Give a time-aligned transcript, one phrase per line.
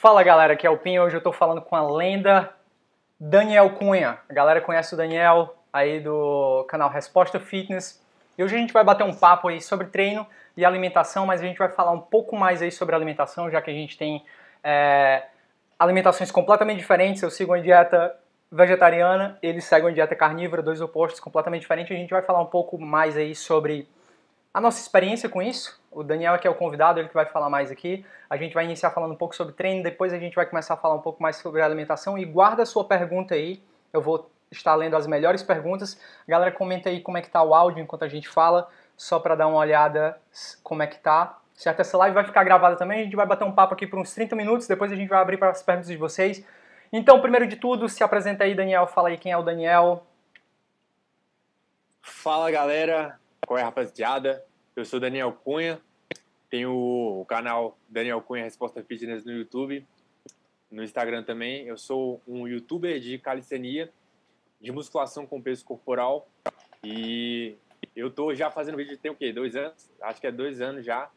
[0.00, 1.02] Fala galera, aqui é o Pinho.
[1.02, 2.54] Hoje eu tô falando com a lenda
[3.20, 4.18] Daniel Cunha.
[4.30, 8.02] A galera conhece o Daniel aí do canal Resposta Fitness.
[8.38, 10.26] E hoje a gente vai bater um papo aí sobre treino
[10.56, 13.70] e alimentação, mas a gente vai falar um pouco mais aí sobre alimentação, já que
[13.70, 14.24] a gente tem
[14.64, 15.24] é,
[15.78, 17.22] alimentações completamente diferentes.
[17.22, 18.16] Eu sigo uma dieta
[18.50, 21.94] vegetariana, ele segue uma dieta carnívora, dois opostos completamente diferentes.
[21.94, 23.86] A gente vai falar um pouco mais aí sobre
[24.52, 25.80] a nossa experiência com isso.
[25.90, 28.04] O Daniel que é o convidado, ele que vai falar mais aqui.
[28.28, 30.76] A gente vai iniciar falando um pouco sobre treino, depois a gente vai começar a
[30.76, 33.62] falar um pouco mais sobre alimentação e guarda a sua pergunta aí.
[33.92, 36.00] Eu vou estar lendo as melhores perguntas.
[36.26, 39.34] Galera, comenta aí como é que tá o áudio enquanto a gente fala, só para
[39.34, 40.20] dar uma olhada
[40.62, 41.38] como é que tá.
[41.54, 41.80] Certo?
[41.80, 44.14] Essa live vai ficar gravada também, a gente vai bater um papo aqui por uns
[44.14, 46.44] 30 minutos, depois a gente vai abrir para as perguntas de vocês.
[46.92, 50.04] Então, primeiro de tudo, se apresenta aí, Daniel, fala aí quem é o Daniel.
[52.00, 53.20] Fala, galera.
[53.50, 54.44] Qual é, rapaziada?
[54.76, 55.80] Eu sou Daniel Cunha,
[56.48, 59.84] tenho o canal Daniel Cunha Resposta Fitness no YouTube,
[60.70, 61.66] no Instagram também.
[61.66, 63.92] Eu sou um youtuber de calistenia,
[64.60, 66.28] de musculação com peso corporal
[66.84, 67.56] e
[67.96, 69.32] eu tô já fazendo vídeo tem o quê?
[69.32, 69.90] Dois anos?
[70.00, 71.10] Acho que é dois anos já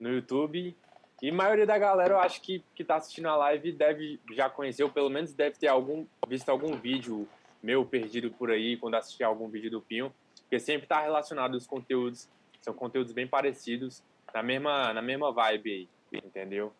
[0.00, 0.76] no YouTube.
[1.22, 4.50] E a maioria da galera, eu acho que, que tá assistindo a live deve já
[4.50, 7.28] conhecer, ou pelo menos deve ter algum, visto algum vídeo
[7.62, 10.12] meu perdido por aí, quando assistir algum vídeo do Pinho,
[10.52, 12.28] porque sempre tá relacionado os conteúdos
[12.60, 16.70] são conteúdos bem parecidos, na mesma, na mesma vibe aí, entendeu?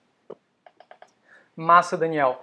[1.57, 2.43] Massa, Daniel.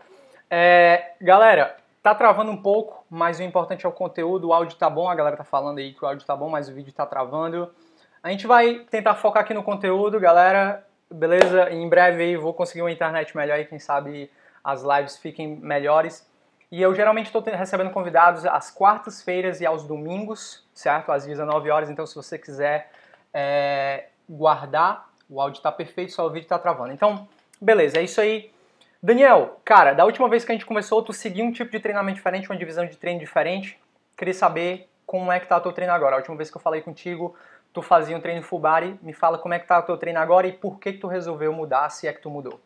[0.49, 4.89] É, galera, tá travando um pouco, mas o importante é o conteúdo, o áudio tá
[4.89, 7.05] bom, a galera tá falando aí que o áudio tá bom, mas o vídeo tá
[7.05, 7.71] travando.
[8.23, 11.69] A gente vai tentar focar aqui no conteúdo, galera, beleza?
[11.69, 14.31] Em breve aí vou conseguir uma internet melhor aí, quem sabe
[14.64, 16.27] as lives fiquem melhores.
[16.72, 21.11] E eu geralmente estou recebendo convidados às quartas-feiras e aos domingos, certo?
[21.11, 22.92] Às 19 horas, então se você quiser
[23.34, 26.94] é, guardar, o áudio está perfeito, só o vídeo está travando.
[26.94, 27.28] Então,
[27.59, 28.52] beleza, é isso aí.
[29.02, 32.17] Daniel, cara, da última vez que a gente começou, tu seguiu um tipo de treinamento
[32.17, 33.80] diferente, uma divisão de treino diferente.
[34.17, 36.16] Queria saber como é que tá o teu treino agora.
[36.16, 37.36] A última vez que eu falei contigo,
[37.73, 38.99] tu fazia um treino full body.
[39.02, 41.08] Me fala como é que tá o teu treino agora e por que que tu
[41.08, 42.60] resolveu mudar, se é que tu mudou.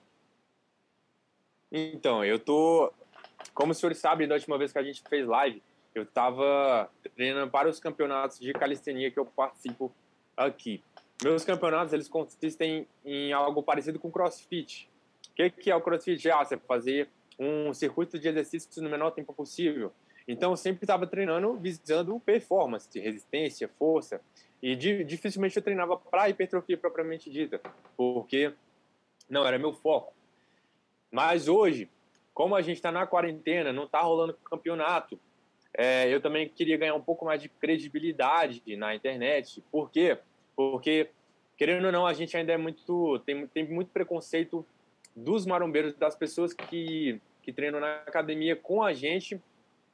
[1.72, 2.92] Então, eu tô...
[3.54, 5.62] Como o senhor sabe, da última vez que a gente fez live,
[5.94, 9.92] eu tava treinando para os campeonatos de calistenia que eu participo
[10.36, 10.84] aqui.
[11.24, 14.90] Meus campeonatos, eles consistem em algo parecido com crossfit.
[15.32, 16.30] O que, que é o crossfit?
[16.30, 17.08] Ah, você fazer
[17.40, 19.92] um circuito de exercícios no menor tempo possível.
[20.28, 24.22] Então, eu sempre estava treinando visando performance, resistência, força.
[24.62, 27.60] E dificilmente eu treinava para hipertrofia propriamente dita,
[27.98, 28.54] porque
[29.30, 30.14] não era meu foco.
[31.12, 31.90] Mas hoje,
[32.34, 35.20] como a gente está na quarentena, não está rolando campeonato,
[35.76, 39.64] é, eu também queria ganhar um pouco mais de credibilidade na internet.
[39.72, 40.18] Por quê?
[40.56, 41.10] Porque,
[41.58, 43.20] querendo ou não, a gente ainda é muito.
[43.20, 44.66] tem, tem muito preconceito
[45.16, 49.40] dos marombeiros, das pessoas que, que treinam na academia com a gente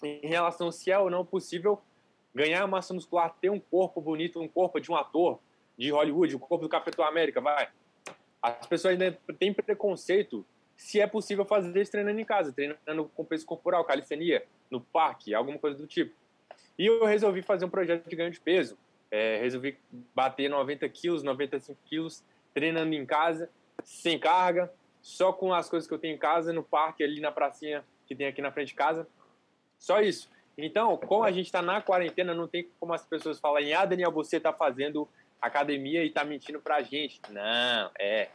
[0.04, 1.82] em relação se é ou não possível
[2.34, 5.40] ganhar massa muscular, ter um corpo bonito, um corpo de um ator
[5.78, 7.70] de Hollywood, o corpo do Capitão América, vai.
[8.42, 10.46] As pessoas ainda têm preconceito
[10.80, 15.36] se é possível fazer isso treinando em casa, treinando com peso corporal, calistenia, no parque,
[15.36, 16.16] alguma coisa do tipo.
[16.78, 18.78] E eu resolvi fazer um projeto de ganho de peso.
[19.12, 19.78] É, resolvi
[20.16, 22.24] bater 90 quilos, 95 quilos,
[22.54, 23.50] treinando em casa,
[23.84, 27.32] sem carga, só com as coisas que eu tenho em casa, no parque, ali na
[27.32, 29.06] pracinha que tem aqui na frente de casa.
[29.78, 30.30] Só isso.
[30.58, 34.14] Então, como a gente está na quarentena, não tem como as pessoas falarem, ah, Daniel,
[34.14, 35.10] você está fazendo
[35.42, 37.20] academia e está mentindo para a gente.
[37.30, 38.30] Não, é.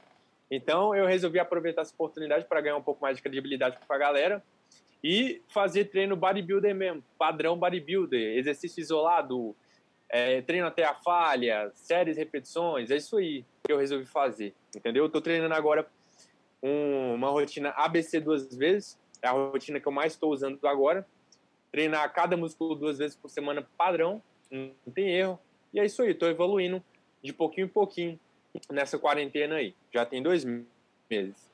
[0.51, 3.99] Então eu resolvi aproveitar essa oportunidade para ganhar um pouco mais de credibilidade com a
[3.99, 4.43] galera
[5.03, 9.55] e fazer treino bodybuilder mesmo, padrão bodybuilder, exercício isolado,
[10.09, 15.05] é, treino até a falha, séries, repetições, é isso aí que eu resolvi fazer, entendeu?
[15.05, 15.87] Eu tô treinando agora
[16.63, 21.07] um, uma rotina ABC duas vezes, é a rotina que eu mais estou usando agora,
[21.71, 25.39] treinar cada músculo duas vezes por semana padrão, não tem erro,
[25.73, 26.83] e é isso aí, estou evoluindo
[27.23, 28.21] de pouquinho em pouquinho,
[28.71, 29.75] nessa quarentena aí.
[29.93, 30.45] Já tem dois
[31.11, 31.51] meses.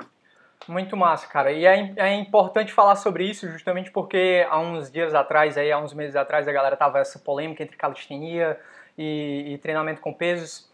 [0.68, 1.50] Muito massa, cara.
[1.52, 5.78] E é, é importante falar sobre isso justamente porque há uns dias atrás, aí, há
[5.78, 8.58] uns meses atrás, a galera tava essa polêmica entre calistenia
[8.96, 10.70] e, e treinamento com pesos.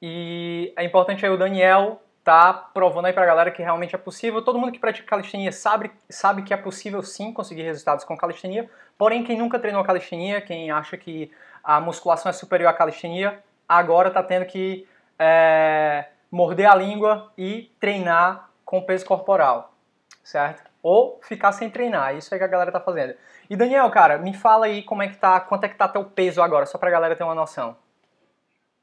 [0.00, 4.42] E é importante aí o Daniel tá provando aí pra galera que realmente é possível.
[4.42, 8.68] Todo mundo que pratica calistenia sabe, sabe que é possível sim conseguir resultados com calistenia.
[8.98, 11.30] Porém, quem nunca treinou calistenia, quem acha que
[11.62, 13.38] a musculação é superior à calistenia,
[13.68, 19.74] agora tá tendo que é, morder a língua e treinar com peso corporal,
[20.22, 20.70] certo?
[20.82, 23.14] Ou ficar sem treinar, isso é que a galera tá fazendo.
[23.48, 26.04] E Daniel, cara, me fala aí como é que tá, quanto é que tá teu
[26.04, 27.76] peso agora, só pra galera ter uma noção.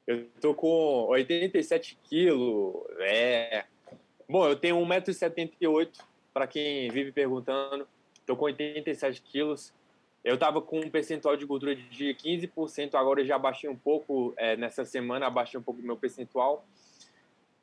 [0.05, 3.63] Eu tô com 87 quilos, é...
[4.27, 5.89] Bom, eu tenho 1,78m
[6.33, 7.87] para quem vive perguntando,
[8.19, 9.73] estou com 87 quilos.
[10.23, 14.33] Eu estava com um percentual de gordura de 15%, agora eu já baixei um pouco,
[14.37, 16.65] é, nessa semana abaixei um pouco o meu percentual.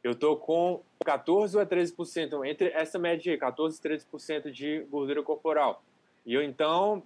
[0.03, 5.23] Eu tô com 14 a 13%, entre essa média aí, 14 a 13% de gordura
[5.23, 5.83] corporal.
[6.27, 7.03] E eu então,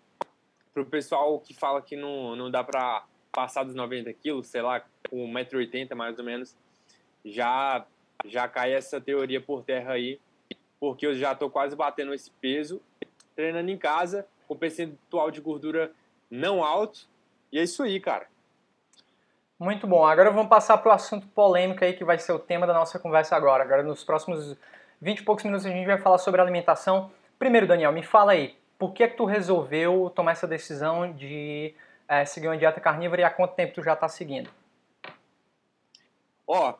[0.73, 4.85] pro pessoal que fala que não, não dá para passar dos 90 quilos, sei lá,
[5.09, 6.57] com 1,80m mais ou menos,
[7.25, 7.87] já,
[8.25, 10.21] já cai essa teoria por terra aí,
[10.81, 12.81] porque eu já tô quase batendo esse peso,
[13.35, 15.93] treinando em casa, com percentual de gordura
[16.31, 17.07] não alto,
[17.53, 18.27] e é isso aí, cara.
[19.59, 20.05] Muito bom.
[20.05, 22.99] Agora vamos passar para o assunto polêmico aí que vai ser o tema da nossa
[22.99, 23.63] conversa agora.
[23.63, 24.57] Agora nos próximos
[25.01, 27.11] 20 e poucos minutos a gente vai falar sobre alimentação.
[27.39, 31.75] Primeiro, Daniel, me fala aí, por que é que tu resolveu tomar essa decisão de
[32.09, 34.51] é, seguir uma dieta carnívora e há quanto tempo tu já está seguindo?
[36.47, 36.75] Ó,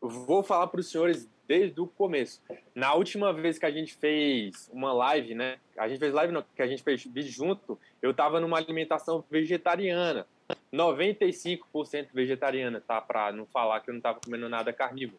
[0.00, 2.42] vou falar para os senhores desde o começo.
[2.74, 5.58] Na última vez que a gente fez uma live, né?
[5.78, 9.24] A gente fez live, não, que a gente fez vídeo junto, eu estava numa alimentação
[9.30, 10.26] vegetariana.
[10.72, 13.00] 95% vegetariana, tá?
[13.00, 15.18] Para não falar que eu não estava comendo nada carnívoro.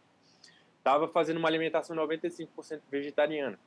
[0.84, 3.60] Tava fazendo uma alimentação 95% vegetariana.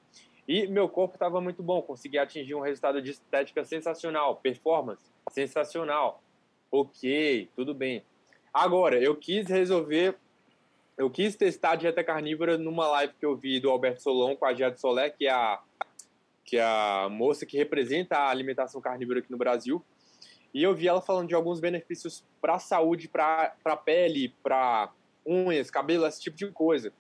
[0.47, 6.23] E meu corpo estava muito bom, consegui atingir um resultado de estética sensacional, performance sensacional.
[6.71, 8.05] Ok, tudo bem.
[8.53, 10.17] Agora, eu quis resolver,
[11.03, 14.47] eu quis testar a dieta carnívora numa live que eu vi do Alberto Solon com
[14.47, 15.61] a Jade Solé, que é a,
[16.45, 19.85] que é a moça que representa a alimentação carnívora aqui no Brasil.
[20.55, 24.93] E eu vi ela falando de alguns benefícios para a saúde, para a pele, para
[25.27, 26.93] unhas, cabelo, esse tipo de coisa.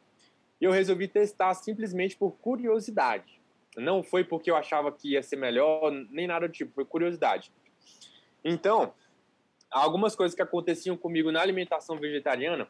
[0.60, 3.40] E eu resolvi testar simplesmente por curiosidade.
[3.76, 7.52] Não foi porque eu achava que ia ser melhor, nem nada do tipo, foi curiosidade.
[8.44, 8.92] Então,
[9.70, 12.66] algumas coisas que aconteciam comigo na alimentação vegetariana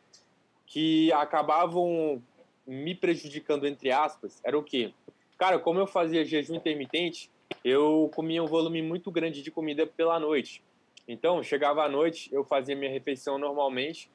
[0.72, 2.22] que acabavam
[2.66, 4.94] me prejudicando, entre aspas, era o quê?
[5.36, 7.30] Cara, como eu fazia jejum intermitente,
[7.62, 10.64] eu comia um volume muito grande de comida pela noite.
[11.06, 14.10] Então, chegava à noite, eu fazia minha refeição normalmente,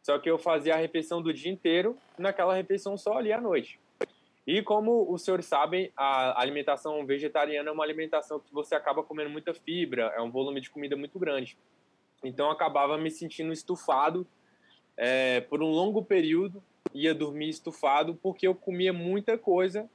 [0.00, 3.80] só que eu fazia a refeição do dia inteiro naquela refeição só ali à noite.
[4.46, 9.28] E como os senhores sabem, a alimentação vegetariana é uma alimentação que você acaba comendo
[9.28, 11.58] muita fibra, é um volume de comida muito grande.
[12.22, 14.24] Então, eu acabava me sentindo estufado
[14.96, 16.62] é, por um longo período,
[16.94, 19.88] ia dormir estufado, porque eu comia muita coisa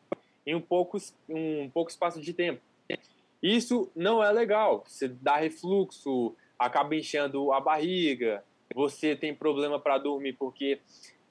[0.45, 0.98] em um pouco,
[1.30, 2.62] um pouco espaço de tempo.
[3.42, 4.83] Isso não é legal.
[4.86, 8.44] Você dá refluxo, acaba enchendo a barriga,
[8.74, 10.80] você tem problema para dormir porque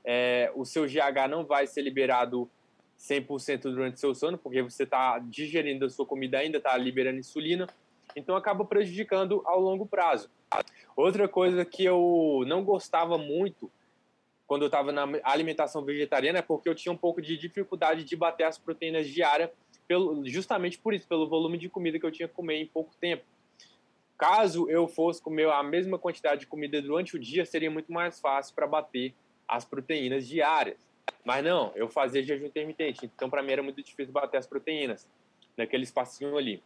[0.05, 2.50] é, o seu GH não vai ser liberado
[2.99, 7.19] 100% durante o seu sono, porque você está digerindo a sua comida ainda, está liberando
[7.19, 7.66] insulina,
[8.14, 10.28] então acaba prejudicando ao longo prazo.
[10.97, 13.70] Outra coisa que eu não gostava muito
[14.47, 18.17] quando eu estava na alimentação vegetariana é porque eu tinha um pouco de dificuldade de
[18.17, 19.50] bater as proteínas diárias
[19.87, 22.94] pelo, justamente por isso, pelo volume de comida que eu tinha que comer em pouco
[23.00, 23.25] tempo.
[24.19, 28.20] Caso eu fosse comer a mesma quantidade de comida durante o dia, seria muito mais
[28.20, 29.14] fácil para bater
[29.49, 30.88] as proteínas diárias.
[31.25, 35.08] Mas não, eu fazia jejum intermitente, então para mim era muito difícil bater as proteínas
[35.56, 36.62] naquele espacinho ali.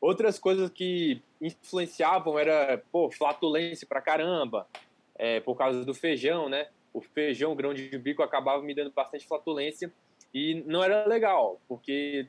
[0.00, 4.66] Outras coisas que influenciavam era, pô, flatulência pra caramba,
[5.18, 6.68] é, por causa do feijão, né?
[6.92, 9.92] O feijão, o grão de bico, acabava me dando bastante flatulência
[10.32, 12.28] e não era legal, porque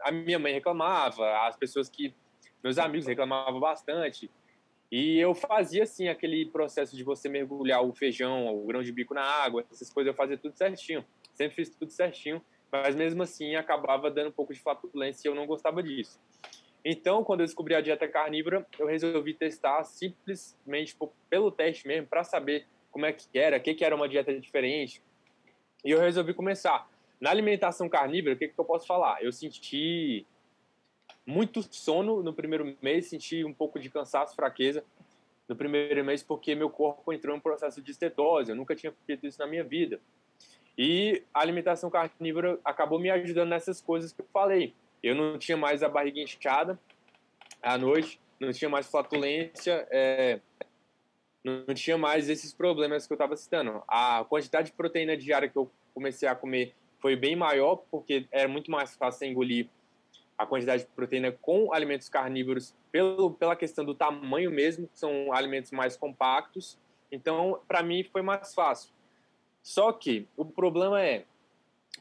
[0.00, 2.14] a minha mãe reclamava, as pessoas que.
[2.62, 4.30] meus amigos reclamavam bastante.
[4.90, 9.14] E eu fazia, assim, aquele processo de você mergulhar o feijão, o grão de bico
[9.14, 11.04] na água, essas coisas, eu fazia tudo certinho.
[11.34, 12.40] Sempre fiz tudo certinho,
[12.70, 16.20] mas mesmo assim acabava dando um pouco de flatulência e eu não gostava disso.
[16.88, 20.96] Então, quando eu descobri a dieta carnívora, eu resolvi testar simplesmente
[21.28, 24.32] pelo teste mesmo, para saber como é que era, o que, que era uma dieta
[24.38, 25.02] diferente.
[25.84, 26.88] E eu resolvi começar.
[27.20, 29.20] Na alimentação carnívora, o que, que eu posso falar?
[29.20, 30.24] Eu senti
[31.26, 34.84] muito sono no primeiro mês, senti um pouco de cansaço, fraqueza
[35.48, 38.52] no primeiro mês, porque meu corpo entrou em um processo de estetose.
[38.52, 40.00] Eu nunca tinha feito isso na minha vida.
[40.78, 44.72] E a alimentação carnívora acabou me ajudando nessas coisas que eu falei.
[45.06, 46.78] Eu não tinha mais a barriga inchada
[47.62, 50.40] à noite, não tinha mais flatulência, é,
[51.44, 53.82] não tinha mais esses problemas que eu estava citando.
[53.86, 58.48] A quantidade de proteína diária que eu comecei a comer foi bem maior, porque era
[58.48, 59.68] muito mais fácil engolir
[60.36, 65.32] a quantidade de proteína com alimentos carnívoros pelo, pela questão do tamanho mesmo, que são
[65.32, 66.76] alimentos mais compactos.
[67.12, 68.90] Então, para mim, foi mais fácil.
[69.62, 71.24] Só que o problema é,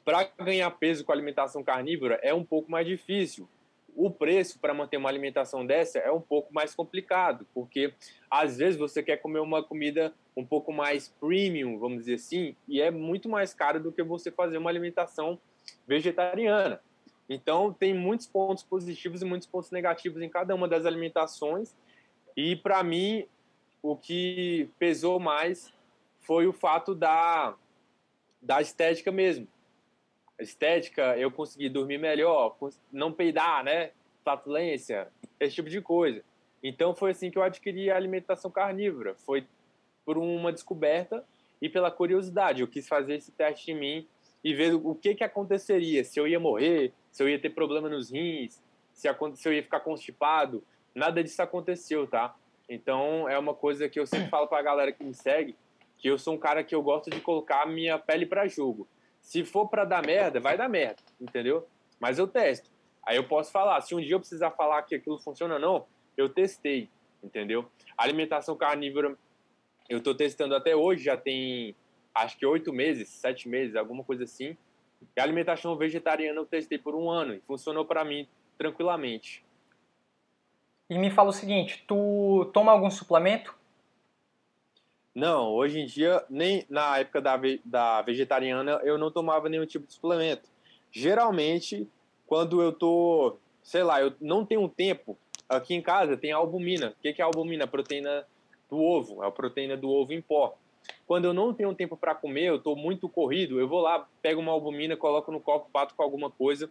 [0.04, 3.48] para ganhar peso com alimentação carnívora é um pouco mais difícil.
[3.96, 7.94] O preço para manter uma alimentação dessa é um pouco mais complicado, porque
[8.30, 12.82] às vezes você quer comer uma comida um pouco mais premium, vamos dizer assim, e
[12.82, 15.40] é muito mais caro do que você fazer uma alimentação
[15.88, 16.82] vegetariana.
[17.30, 21.76] Então, tem muitos pontos positivos e muitos pontos negativos em cada uma das alimentações.
[22.38, 23.26] E, para mim,
[23.82, 25.74] o que pesou mais
[26.20, 27.56] foi o fato da,
[28.42, 29.48] da estética mesmo.
[30.40, 32.58] Estética, eu consegui dormir melhor,
[32.92, 33.92] não peidar, né?
[34.24, 35.08] Flatulência,
[35.40, 36.24] esse tipo de coisa.
[36.62, 39.16] Então, foi assim que eu adquiri a alimentação carnívora.
[39.16, 39.46] Foi
[40.04, 41.24] por uma descoberta
[41.62, 42.62] e pela curiosidade.
[42.62, 44.08] Eu quis fazer esse teste em mim
[44.44, 47.90] e ver o que, que aconteceria, se eu ia morrer, se eu ia ter problema
[47.90, 48.62] nos rins,
[48.94, 50.64] se, se eu ia ficar constipado.
[50.94, 52.36] Nada disso aconteceu, tá?
[52.70, 55.56] Então é uma coisa que eu sempre falo para a galera que me segue,
[55.98, 58.88] que eu sou um cara que eu gosto de colocar minha pele para jogo.
[59.26, 61.68] Se for para dar merda, vai dar merda, entendeu?
[62.00, 62.70] Mas eu testo.
[63.04, 65.88] Aí eu posso falar, se um dia eu precisar falar que aquilo funciona ou não,
[66.16, 66.92] eu testei,
[67.24, 67.68] entendeu?
[67.98, 69.18] A alimentação carnívora
[69.90, 71.76] eu estou testando até hoje, já tem
[72.14, 74.56] acho que oito meses, sete meses, alguma coisa assim.
[75.18, 78.28] E a alimentação vegetariana eu testei por um ano e funcionou para mim
[78.60, 79.44] tranquilamente.
[80.88, 83.58] E me fala o seguinte, tu toma algum suplemento?
[85.16, 89.88] Não, hoje em dia, nem na época da, da vegetariana, eu não tomava nenhum tipo
[89.88, 90.50] de suplemento.
[90.92, 91.88] Geralmente,
[92.28, 95.18] quando eu tô, sei lá, eu não tenho tempo,
[95.48, 96.90] aqui em casa tem albumina.
[96.90, 97.66] O que é albumina?
[97.66, 98.28] Proteína
[98.70, 100.58] do ovo, é a proteína do ovo em pó.
[101.08, 104.42] Quando eu não tenho tempo para comer, eu estou muito corrido, eu vou lá, pego
[104.42, 106.70] uma albumina, coloco no copo, bato com alguma coisa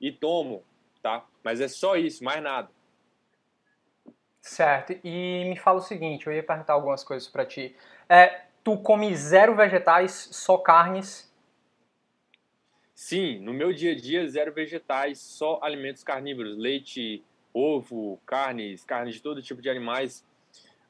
[0.00, 0.62] e tomo,
[1.02, 1.26] tá?
[1.42, 2.70] Mas é só isso, mais nada.
[4.42, 4.92] Certo.
[5.02, 7.74] E me fala o seguinte, eu ia perguntar algumas coisas para ti.
[8.08, 11.32] É, tu come zero vegetais, só carnes?
[12.94, 19.14] Sim, no meu dia a dia zero vegetais, só alimentos carnívoros, leite, ovo, carnes, carnes
[19.14, 20.24] de todo tipo de animais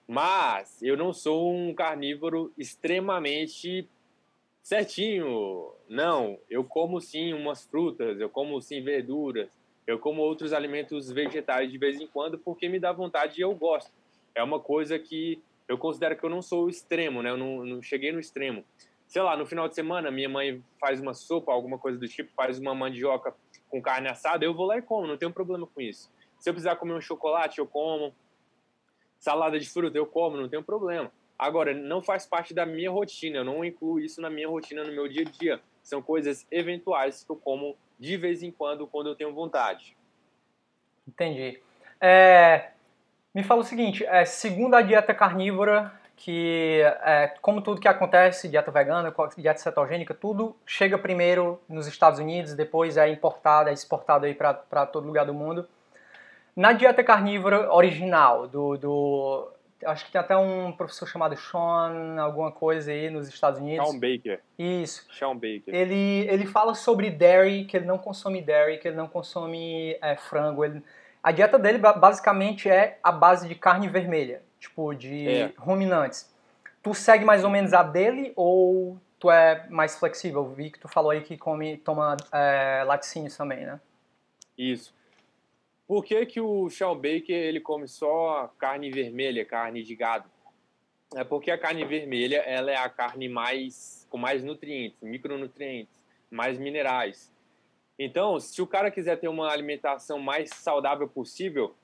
[0.06, 3.88] mas eu não sou um carnívoro extremamente
[4.62, 5.72] certinho.
[5.88, 9.48] Não, eu como sim umas frutas, eu como sim verduras,
[9.86, 13.54] eu como outros alimentos vegetais de vez em quando porque me dá vontade e eu
[13.54, 13.90] gosto.
[14.34, 17.30] É uma coisa que eu considero que eu não sou extremo, né?
[17.30, 18.64] Eu não, não cheguei no extremo.
[19.06, 22.32] Sei lá, no final de semana, minha mãe faz uma sopa, alguma coisa do tipo,
[22.34, 23.34] faz uma mandioca
[23.68, 26.10] com carne assada, eu vou lá e como, não tenho problema com isso.
[26.38, 28.14] Se eu precisar comer um chocolate, eu como.
[29.18, 31.12] Salada de fruta eu como, não tem problema.
[31.38, 34.92] Agora, não faz parte da minha rotina, eu não incluo isso na minha rotina, no
[34.92, 35.60] meu dia a dia.
[35.82, 39.96] São coisas eventuais que eu como de vez em quando, quando eu tenho vontade.
[41.06, 41.60] Entendi.
[42.00, 42.70] É,
[43.32, 48.48] me fala o seguinte, é, segundo a dieta carnívora, que é, como tudo que acontece,
[48.48, 54.26] dieta vegana, dieta cetogênica, tudo chega primeiro nos Estados Unidos, depois é importado, é exportado
[54.26, 55.68] aí para todo lugar do mundo.
[56.56, 59.48] Na dieta carnívora original, do, do,
[59.84, 63.88] Acho que tem até um professor chamado Sean, alguma coisa aí nos Estados Unidos.
[63.88, 64.40] Sean Baker.
[64.58, 65.06] Isso.
[65.12, 65.74] Sean Baker.
[65.74, 70.16] Ele, ele fala sobre dairy, que ele não consome dairy, que ele não consome é,
[70.16, 70.64] frango.
[70.64, 70.82] Ele,
[71.22, 75.52] a dieta dele basicamente é a base de carne vermelha, tipo de é.
[75.56, 76.32] ruminantes.
[76.82, 80.48] Tu segue mais ou menos a dele ou tu é mais flexível?
[80.48, 83.80] Vi que tu falou aí que come, toma é, laticínios também, né?
[84.58, 84.92] Isso.
[85.86, 90.30] Por que, que o Sean Baker ele come só carne vermelha, carne de gado?
[91.14, 96.58] É porque a carne vermelha ela é a carne mais com mais nutrientes, micronutrientes, mais
[96.58, 97.32] minerais.
[97.98, 101.74] Então, se o cara quiser ter uma alimentação mais saudável possível,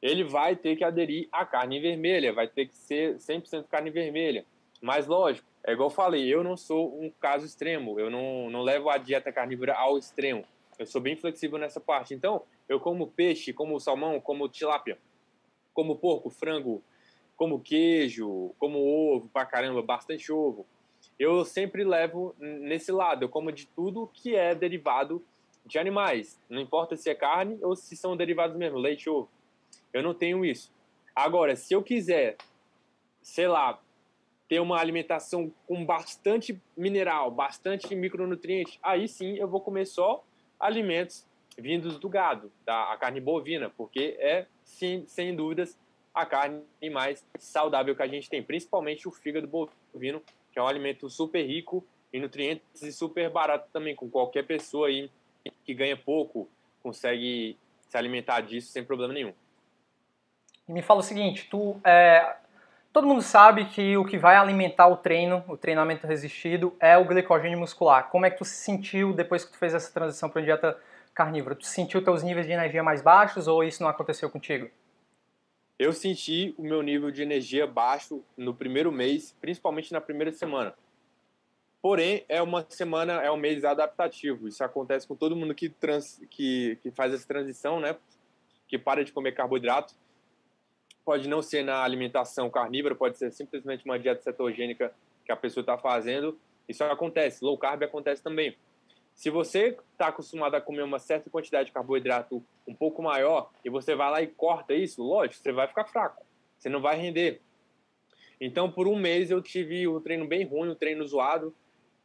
[0.00, 4.44] ele vai ter que aderir à carne vermelha, vai ter que ser 100% carne vermelha.
[4.80, 8.62] Mas lógico, é igual eu falei, eu não sou um caso extremo, eu não, não
[8.62, 10.44] levo a dieta carnívora ao extremo.
[10.78, 12.14] Eu sou bem flexível nessa parte.
[12.14, 12.42] Então,
[12.72, 14.98] eu como peixe, como salmão, como tilápia,
[15.74, 16.82] como porco, frango,
[17.36, 20.66] como queijo, como ovo pra caramba, bastante ovo.
[21.18, 25.24] Eu sempre levo nesse lado, eu como de tudo que é derivado
[25.64, 26.40] de animais.
[26.48, 29.28] Não importa se é carne ou se são derivados mesmo, leite ovo.
[29.92, 30.72] Eu não tenho isso.
[31.14, 32.36] Agora, se eu quiser,
[33.22, 33.78] sei lá,
[34.48, 40.24] ter uma alimentação com bastante mineral, bastante micronutrientes, aí sim eu vou comer só
[40.58, 41.26] alimentos
[41.58, 45.78] vindos do gado, da carne bovina, porque é, sim, sem dúvidas,
[46.14, 50.66] a carne mais saudável que a gente tem, principalmente o fígado bovino, que é um
[50.66, 55.10] alimento super rico em nutrientes e super barato também, com qualquer pessoa aí
[55.64, 56.48] que ganha pouco
[56.82, 57.56] consegue
[57.88, 59.32] se alimentar disso sem problema nenhum.
[60.68, 62.36] E me fala o seguinte, tu é,
[62.92, 67.04] todo mundo sabe que o que vai alimentar o treino, o treinamento resistido, é o
[67.04, 68.10] glicogênio muscular.
[68.10, 70.78] Como é que tu se sentiu depois que tu fez essa transição para uma dieta
[71.14, 74.70] carnívoro, tu sentiu teus níveis de energia mais baixos ou isso não aconteceu contigo?
[75.78, 80.74] Eu senti o meu nível de energia baixo no primeiro mês, principalmente na primeira semana.
[81.80, 84.46] Porém, é uma semana, é um mês adaptativo.
[84.46, 87.96] Isso acontece com todo mundo que, trans, que, que faz essa transição, né?
[88.68, 89.92] Que para de comer carboidrato.
[91.04, 95.62] Pode não ser na alimentação carnívora, pode ser simplesmente uma dieta cetogênica que a pessoa
[95.62, 96.38] está fazendo.
[96.68, 97.44] Isso acontece.
[97.44, 98.56] Low carb acontece também.
[99.14, 103.70] Se você está acostumado a comer uma certa quantidade de carboidrato um pouco maior e
[103.70, 106.24] você vai lá e corta isso, lógico, você vai ficar fraco.
[106.58, 107.40] Você não vai render.
[108.40, 111.54] Então, por um mês eu tive o um treino bem ruim, um treino zoado,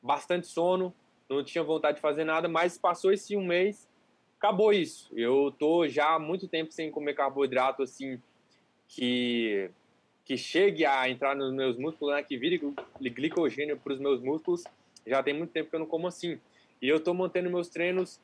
[0.01, 0.93] bastante sono,
[1.29, 3.89] não tinha vontade de fazer nada, mas passou esse um mês,
[4.37, 5.09] acabou isso.
[5.17, 8.21] Eu tô já há muito tempo sem comer carboidrato assim
[8.87, 9.69] que
[10.23, 12.61] que chegue a entrar nos meus músculos, né, que vire
[12.99, 14.61] glicogênio para os meus músculos.
[15.05, 16.37] Já tem muito tempo que eu não como assim.
[16.81, 18.19] E eu estou mantendo meus treinos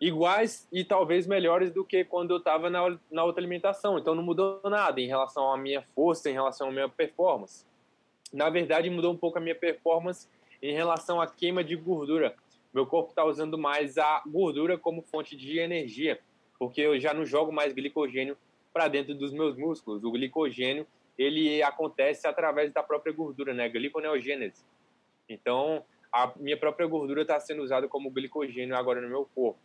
[0.00, 3.98] iguais e talvez melhores do que quando eu estava na, na outra alimentação.
[3.98, 7.64] Então não mudou nada em relação à minha força, em relação à minha performance.
[8.32, 10.28] Na verdade, mudou um pouco a minha performance
[10.62, 12.34] em relação à queima de gordura.
[12.72, 16.20] Meu corpo está usando mais a gordura como fonte de energia,
[16.58, 18.36] porque eu já não jogo mais glicogênio
[18.72, 20.04] para dentro dos meus músculos.
[20.04, 23.68] O glicogênio ele acontece através da própria gordura, né?
[23.68, 24.62] Gliconeogênese.
[25.28, 25.82] Então,
[26.24, 29.58] a minha própria gordura está sendo usada como glicogênio agora no meu corpo.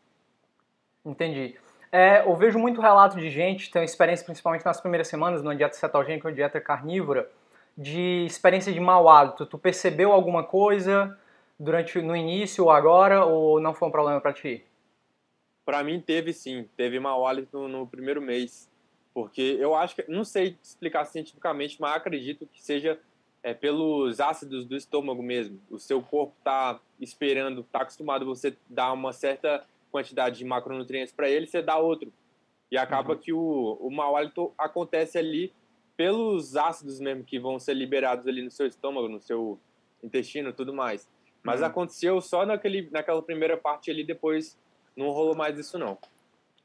[1.06, 1.58] Entendi.
[1.92, 5.76] É, eu vejo muito relato de gente, tem experiência principalmente nas primeiras semanas, numa dieta
[5.76, 7.30] cetogênica ou dieta carnívora,
[7.78, 9.46] de experiência de mau hálito.
[9.46, 11.18] Tu percebeu alguma coisa
[11.60, 14.64] durante no início ou agora, ou não foi um problema para ti?
[15.66, 18.70] Para mim teve sim, teve mau hálito no, no primeiro mês,
[19.14, 23.00] porque eu acho que, não sei explicar cientificamente, mas acredito que seja
[23.44, 25.60] é, pelos ácidos do estômago mesmo.
[25.70, 31.30] O seu corpo está esperando, está acostumado você dar uma certa quantidade de macronutrientes para
[31.30, 32.12] ele, você dá outro.
[32.72, 33.20] E acaba uhum.
[33.20, 35.52] que o, o mau hálito acontece ali
[35.98, 39.60] pelos ácidos mesmo que vão ser liberados ali no seu estômago, no seu
[40.02, 41.10] intestino tudo mais.
[41.44, 41.68] Mas uhum.
[41.68, 44.58] aconteceu só naquele, naquela primeira parte ali, depois
[44.96, 45.98] não rolou mais isso não.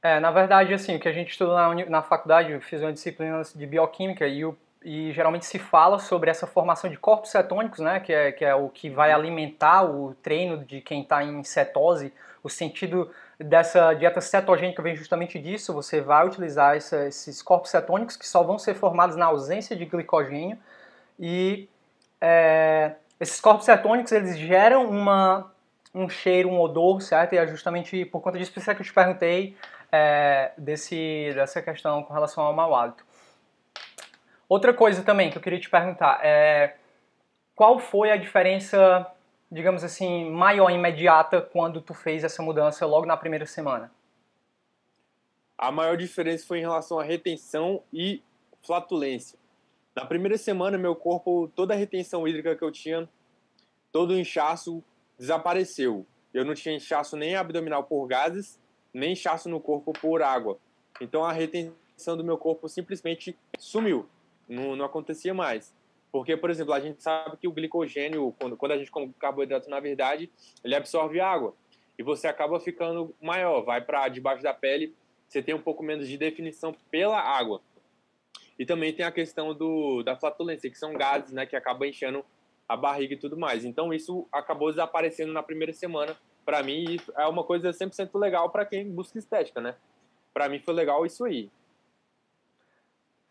[0.02, 2.92] É, na verdade, assim, o que a gente estudou na, na faculdade, eu fiz uma
[2.92, 7.80] disciplina de bioquímica e o e geralmente se fala sobre essa formação de corpos cetônicos,
[7.80, 11.42] né, que é, que é o que vai alimentar o treino de quem está em
[11.42, 12.14] cetose.
[12.40, 18.16] O sentido dessa dieta cetogênica vem justamente disso, você vai utilizar essa, esses corpos cetônicos
[18.16, 20.56] que só vão ser formados na ausência de glicogênio
[21.18, 21.68] e
[22.20, 25.50] é, esses corpos cetônicos eles geram uma,
[25.92, 27.32] um cheiro, um odor, certo?
[27.32, 29.56] E é justamente por conta disso que eu te perguntei
[29.90, 33.04] é, desse, dessa questão com relação ao mau hálito.
[34.48, 36.76] Outra coisa também que eu queria te perguntar é
[37.54, 39.10] qual foi a diferença,
[39.50, 43.90] digamos assim, maior imediata quando tu fez essa mudança logo na primeira semana?
[45.58, 48.22] A maior diferença foi em relação à retenção e
[48.62, 49.38] flatulência.
[49.96, 53.08] Na primeira semana, meu corpo, toda a retenção hídrica que eu tinha,
[53.90, 54.84] todo o inchaço
[55.18, 56.06] desapareceu.
[56.32, 58.60] Eu não tinha inchaço nem abdominal por gases,
[58.92, 60.58] nem inchaço no corpo por água.
[61.00, 64.06] Então a retenção do meu corpo simplesmente sumiu
[64.48, 65.74] não, não acontecia mais.
[66.10, 69.68] Porque, por exemplo, a gente sabe que o glicogênio, quando, quando a gente come carboidrato,
[69.68, 70.30] na verdade,
[70.64, 71.54] ele absorve água.
[71.98, 74.94] E você acaba ficando maior, vai para debaixo da pele,
[75.28, 77.60] você tem um pouco menos de definição pela água.
[78.58, 82.24] E também tem a questão do, da flatulência, que são gases né, que acabam enchendo
[82.68, 83.64] a barriga e tudo mais.
[83.64, 86.16] Então, isso acabou desaparecendo na primeira semana.
[86.44, 89.76] Para mim, é uma coisa 100% legal para quem busca estética, né?
[90.32, 91.50] Para mim foi legal isso aí.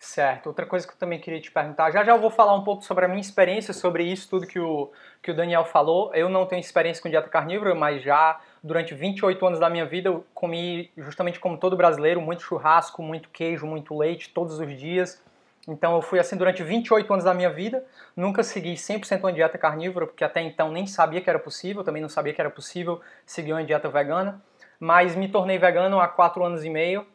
[0.06, 0.48] Certo.
[0.48, 2.84] Outra coisa que eu também queria te perguntar, já já eu vou falar um pouco
[2.84, 4.92] sobre a minha experiência sobre isso tudo que o,
[5.22, 6.14] que o Daniel falou.
[6.14, 10.10] Eu não tenho experiência com dieta carnívora, mas já durante 28 anos da minha vida
[10.10, 15.22] eu comi, justamente como todo brasileiro, muito churrasco, muito queijo, muito leite todos os dias.
[15.68, 17.84] Então eu fui assim durante 28 anos da minha vida,
[18.16, 22.02] nunca segui 100% uma dieta carnívora, porque até então nem sabia que era possível, também
[22.02, 24.40] não sabia que era possível seguir uma dieta vegana,
[24.80, 27.08] mas me tornei vegano há 4 anos e meio,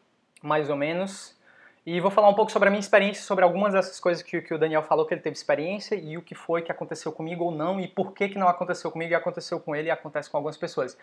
[0.42, 1.38] mais ou menos,
[1.86, 4.52] e vou falar um pouco sobre a minha experiência, sobre algumas dessas coisas que, que
[4.52, 7.50] o Daniel falou que ele teve experiência e o que foi que aconteceu comigo ou
[7.50, 10.36] não, e por que, que não aconteceu comigo e aconteceu com ele e acontece com
[10.36, 10.96] algumas pessoas.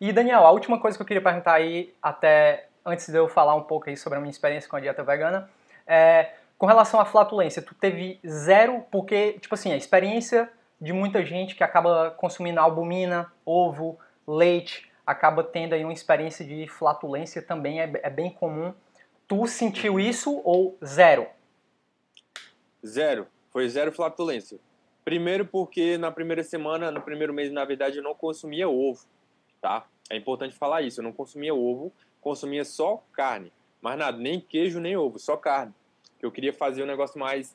[0.00, 3.54] E Daniel, a última coisa que eu queria perguntar aí, até antes de eu falar
[3.54, 5.48] um pouco aí sobre a minha experiência com a dieta vegana,
[5.86, 11.24] é com relação à flatulência, tu teve zero, porque, tipo assim, a experiência de muita
[11.24, 17.80] gente que acaba consumindo albumina, ovo, leite, acaba tendo aí uma experiência de flatulência também,
[17.80, 18.74] é, é bem comum.
[19.28, 21.26] Tu sentiu isso ou zero?
[22.84, 23.26] Zero.
[23.50, 24.58] Foi zero flatulência.
[25.04, 29.04] Primeiro porque na primeira semana, no primeiro mês, na verdade, eu não consumia ovo,
[29.60, 29.86] tá?
[30.08, 31.00] É importante falar isso.
[31.00, 33.52] Eu não consumia ovo, consumia só carne.
[33.82, 35.74] Mas nada, nem queijo, nem ovo, só carne.
[36.22, 37.54] Eu queria fazer um negócio mais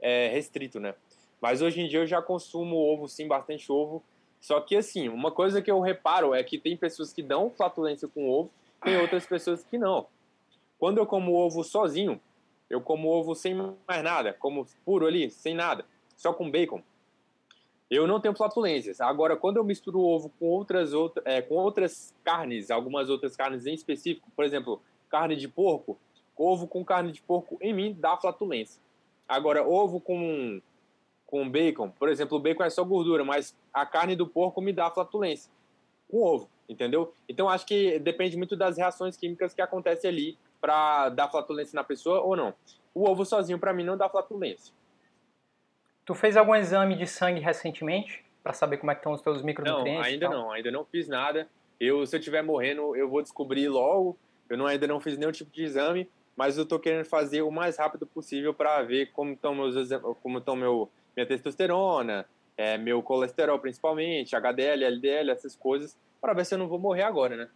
[0.00, 0.94] é, restrito, né?
[1.38, 4.02] Mas hoje em dia eu já consumo ovo, sim, bastante ovo.
[4.40, 8.08] Só que, assim, uma coisa que eu reparo é que tem pessoas que dão flatulência
[8.08, 8.50] com ovo,
[8.82, 10.06] tem outras pessoas que não.
[10.80, 12.18] Quando eu como ovo sozinho,
[12.70, 15.84] eu como ovo sem mais nada, como puro ali, sem nada,
[16.16, 16.82] só com bacon.
[17.90, 18.98] Eu não tenho flatulências.
[18.98, 23.66] Agora, quando eu misturo ovo com outras, outra, é, com outras carnes, algumas outras carnes
[23.66, 25.98] em específico, por exemplo, carne de porco,
[26.34, 28.80] ovo com carne de porco em mim dá flatulência.
[29.28, 30.62] Agora, ovo com,
[31.26, 34.72] com bacon, por exemplo, o bacon é só gordura, mas a carne do porco me
[34.72, 35.52] dá flatulência
[36.08, 37.12] com ovo, entendeu?
[37.28, 41.84] Então, acho que depende muito das reações químicas que acontecem ali para dar flatulência na
[41.84, 42.54] pessoa ou não.
[42.94, 44.74] O ovo sozinho, para mim, não dá flatulência.
[46.04, 49.42] Tu fez algum exame de sangue recentemente para saber como é que estão os teus
[49.42, 50.02] micronutrientes?
[50.02, 51.48] Não, ainda não, ainda não fiz nada.
[51.78, 54.18] Eu, se eu estiver morrendo, eu vou descobrir logo.
[54.48, 57.50] Eu não, ainda não fiz nenhum tipo de exame, mas eu estou querendo fazer o
[57.50, 59.74] mais rápido possível para ver como estão meus
[60.22, 66.44] como estão meu minha testosterona, é, meu colesterol principalmente, HDL, LDL, essas coisas, para ver
[66.44, 67.48] se eu não vou morrer agora, né?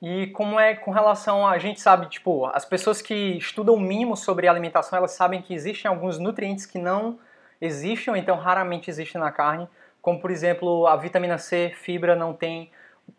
[0.00, 4.16] E como é com relação a, a gente sabe, tipo, as pessoas que estudam mínimo
[4.16, 7.18] sobre alimentação, elas sabem que existem alguns nutrientes que não
[7.60, 9.66] existem ou então raramente existem na carne,
[10.02, 12.70] como por exemplo, a vitamina C, fibra não tem.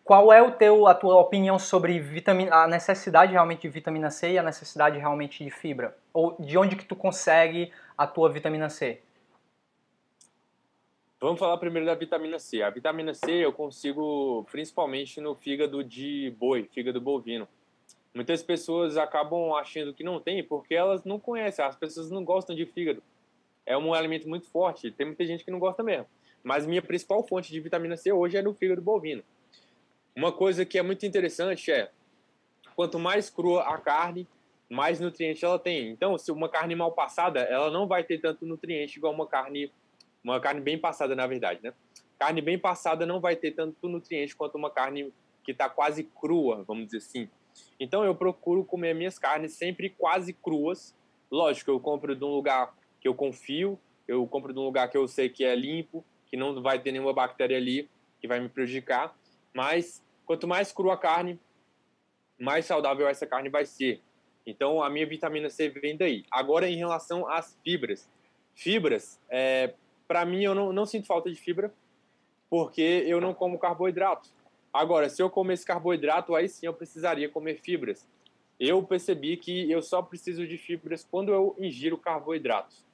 [0.03, 4.33] Qual é o teu a tua opinião sobre vitamina, a necessidade realmente de vitamina C
[4.33, 5.95] e a necessidade realmente de fibra?
[6.13, 9.01] Ou de onde que tu consegue a tua vitamina C?
[11.19, 12.61] Vamos falar primeiro da vitamina C.
[12.61, 17.47] A vitamina C eu consigo principalmente no fígado de boi, fígado bovino.
[18.13, 22.55] Muitas pessoas acabam achando que não tem porque elas não conhecem, as pessoas não gostam
[22.55, 23.01] de fígado.
[23.65, 26.05] É um alimento muito forte, tem muita gente que não gosta mesmo.
[26.43, 29.23] Mas minha principal fonte de vitamina C hoje é no fígado bovino.
[30.15, 31.89] Uma coisa que é muito interessante é
[32.75, 34.27] quanto mais crua a carne,
[34.69, 35.89] mais nutriente ela tem.
[35.89, 39.71] Então, se uma carne mal passada, ela não vai ter tanto nutriente igual uma carne
[40.31, 41.73] uma carne bem passada, na verdade, né?
[42.19, 45.13] Carne bem passada não vai ter tanto nutriente quanto uma carne
[45.43, 47.29] que está quase crua, vamos dizer assim.
[47.79, 50.95] Então eu procuro comer minhas carnes sempre quase cruas.
[51.31, 54.97] Lógico, eu compro de um lugar que eu confio, eu compro de um lugar que
[54.97, 58.49] eu sei que é limpo, que não vai ter nenhuma bactéria ali que vai me
[58.49, 59.15] prejudicar.
[59.53, 61.39] Mas quanto mais crua a carne,
[62.39, 64.01] mais saudável essa carne vai ser.
[64.45, 66.25] Então a minha vitamina C vem daí.
[66.31, 68.09] Agora em relação às fibras,
[68.55, 69.73] fibras, é,
[70.07, 71.73] para mim, eu não, não sinto falta de fibra,
[72.49, 74.29] porque eu não como carboidrato.
[74.73, 78.07] Agora, se eu comesse carboidrato, aí sim eu precisaria comer fibras.
[78.59, 82.85] Eu percebi que eu só preciso de fibras quando eu ingiro carboidratos.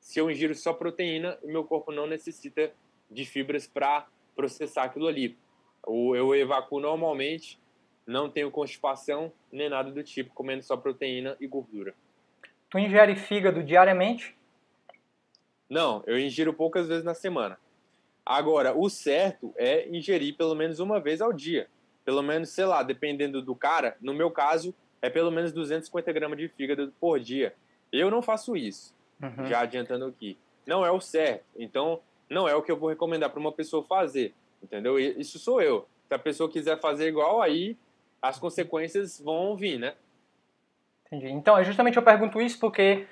[0.00, 2.72] Se eu ingiro só proteína, meu corpo não necessita
[3.10, 5.36] de fibras para processar aquilo ali.
[5.86, 7.58] Eu evacuo normalmente,
[8.06, 11.94] não tenho constipação nem nada do tipo, comendo só proteína e gordura.
[12.70, 14.36] Tu ingere fígado diariamente?
[15.68, 17.58] Não, eu ingiro poucas vezes na semana.
[18.24, 21.68] Agora, o certo é ingerir pelo menos uma vez ao dia.
[22.04, 26.38] Pelo menos, sei lá, dependendo do cara, no meu caso, é pelo menos 250 gramas
[26.38, 27.54] de fígado por dia.
[27.92, 29.46] Eu não faço isso, uhum.
[29.46, 30.38] já adiantando aqui.
[30.66, 31.44] Não é o certo.
[31.56, 34.34] Então, não é o que eu vou recomendar para uma pessoa fazer.
[34.62, 34.98] Entendeu?
[34.98, 35.86] Isso sou eu.
[36.08, 37.76] Se a pessoa quiser fazer igual, aí
[38.20, 39.94] as consequências vão vir, né?
[41.06, 41.28] Entendi.
[41.28, 43.06] Então, justamente eu pergunto isso porque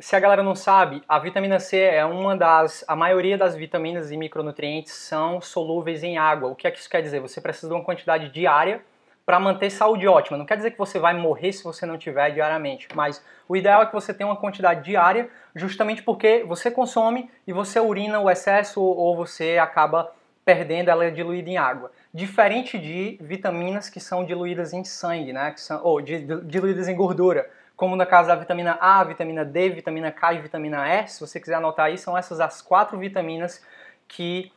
[0.00, 2.84] se a galera não sabe, a vitamina C é uma das.
[2.88, 6.48] A maioria das vitaminas e micronutrientes são solúveis em água.
[6.48, 7.20] O que é que isso quer dizer?
[7.20, 8.82] Você precisa de uma quantidade diária
[9.24, 10.36] para manter saúde ótima.
[10.36, 13.82] Não quer dizer que você vai morrer se você não tiver diariamente, mas o ideal
[13.82, 18.30] é que você tenha uma quantidade diária, justamente porque você consome e você urina o
[18.30, 20.12] excesso ou você acaba
[20.44, 21.90] perdendo ela diluída em água.
[22.12, 25.52] Diferente de vitaminas que são diluídas em sangue, né?
[25.52, 30.12] Que são, ou diluídas em gordura como no caso da vitamina A, vitamina D, vitamina
[30.12, 31.06] K e vitamina E.
[31.08, 33.64] Se você quiser anotar aí, são essas as quatro vitaminas
[34.06, 34.52] que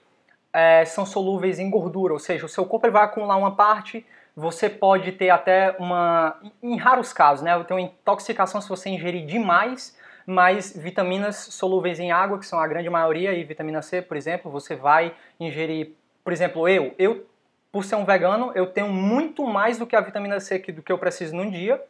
[0.53, 4.69] é, são solúveis em gordura, ou seja, o seu corpo vai acumular uma parte, você
[4.69, 9.97] pode ter até uma, em raros casos, né, ter uma intoxicação se você ingerir demais,
[10.25, 14.51] mas vitaminas solúveis em água, que são a grande maioria, e vitamina C, por exemplo,
[14.51, 17.25] você vai ingerir, por exemplo, eu, eu
[17.71, 20.91] por ser um vegano, eu tenho muito mais do que a vitamina C do que
[20.91, 21.81] eu preciso num dia,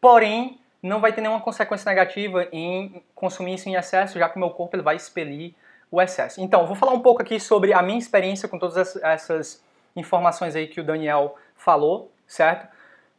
[0.00, 4.40] porém não vai ter nenhuma consequência negativa em consumir isso em excesso, já que o
[4.40, 5.54] meu corpo ele vai expelir
[5.90, 6.40] o excesso.
[6.40, 9.62] Então, vou falar um pouco aqui sobre a minha experiência com todas essas
[9.94, 12.66] informações aí que o Daniel falou, certo?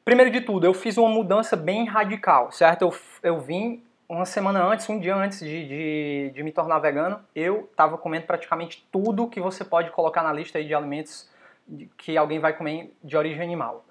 [0.04, 2.82] Primeiro de tudo, eu fiz uma mudança bem radical, certo?
[2.82, 7.20] Eu, eu vim uma semana antes, um dia antes de, de, de me tornar vegano,
[7.34, 11.30] eu estava comendo praticamente tudo que você pode colocar na lista aí de alimentos
[11.98, 13.86] que alguém vai comer de origem animal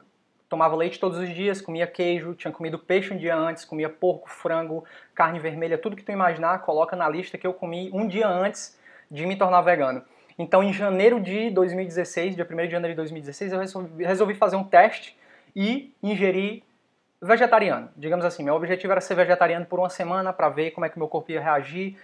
[0.53, 4.29] tomava leite todos os dias, comia queijo, tinha comido peixe um dia antes, comia porco,
[4.29, 4.85] frango,
[5.15, 8.79] carne vermelha, tudo que tu imaginar, coloca na lista que eu comi um dia antes
[9.11, 10.05] de me tornar vegano.
[10.39, 14.57] Então, em janeiro de 2016, dia 1 de janeiro de 2016, eu resolvi, resolvi fazer
[14.57, 15.19] um teste
[15.57, 16.63] e ingerir
[17.23, 17.89] vegetariano.
[17.97, 20.99] Digamos assim, meu objetivo era ser vegetariano por uma semana para ver como é que
[20.99, 21.97] meu corpo ia reagir.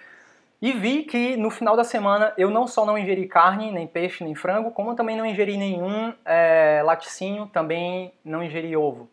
[0.61, 4.25] E vi que no final da semana eu não só não ingeri carne, nem peixe,
[4.25, 9.09] nem frango, como também não ingeri nenhum é, laticínio, também não ingeri ovo.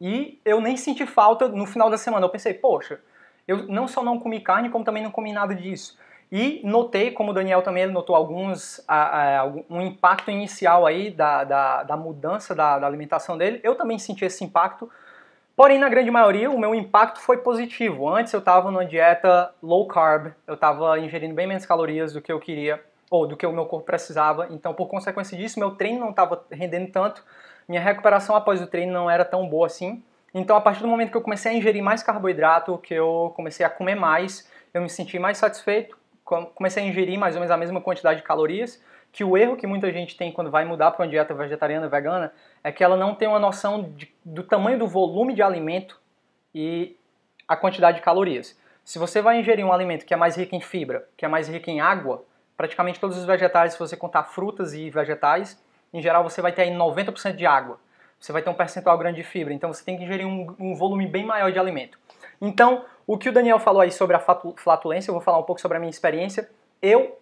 [0.00, 2.24] E eu nem senti falta no final da semana.
[2.24, 3.00] Eu pensei, poxa,
[3.48, 5.98] eu não só não comi carne, como também não comi nada disso.
[6.30, 8.84] E notei, como o Daniel também notou alguns,
[9.68, 13.60] um impacto inicial aí da, da, da mudança da, da, alimentação dele.
[13.62, 14.90] Eu também senti esse impacto,
[15.58, 18.08] porém na grande maioria o meu impacto foi positivo.
[18.08, 22.30] Antes eu estava numa dieta low carb, eu estava ingerindo bem menos calorias do que
[22.30, 24.46] eu queria, ou do que o meu corpo precisava.
[24.50, 27.24] Então por consequência disso, meu treino não estava rendendo tanto,
[27.68, 30.00] minha recuperação após o treino não era tão boa assim.
[30.32, 33.66] Então a partir do momento que eu comecei a ingerir mais carboidrato, que eu comecei
[33.66, 35.98] a comer mais, eu me senti mais satisfeito,
[36.54, 38.80] comecei a ingerir mais ou menos a mesma quantidade de calorias,
[39.18, 42.32] que o erro que muita gente tem quando vai mudar para uma dieta vegetariana vegana
[42.62, 46.00] é que ela não tem uma noção de, do tamanho do volume de alimento
[46.54, 46.96] e
[47.48, 48.56] a quantidade de calorias.
[48.84, 51.48] Se você vai ingerir um alimento que é mais rico em fibra, que é mais
[51.48, 52.24] rico em água,
[52.56, 55.60] praticamente todos os vegetais, se você contar frutas e vegetais,
[55.92, 57.80] em geral você vai ter aí 90% de água.
[58.20, 60.76] Você vai ter um percentual grande de fibra, então você tem que ingerir um, um
[60.76, 61.98] volume bem maior de alimento.
[62.40, 65.60] Então, o que o Daniel falou aí sobre a flatulência, eu vou falar um pouco
[65.60, 66.48] sobre a minha experiência.
[66.80, 67.18] Eu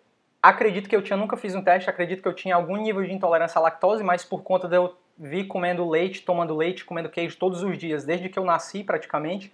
[0.49, 3.13] acredito que eu tinha, nunca fiz um teste, acredito que eu tinha algum nível de
[3.13, 7.37] intolerância à lactose, mas por conta de eu vir comendo leite, tomando leite, comendo queijo
[7.37, 9.53] todos os dias, desde que eu nasci praticamente,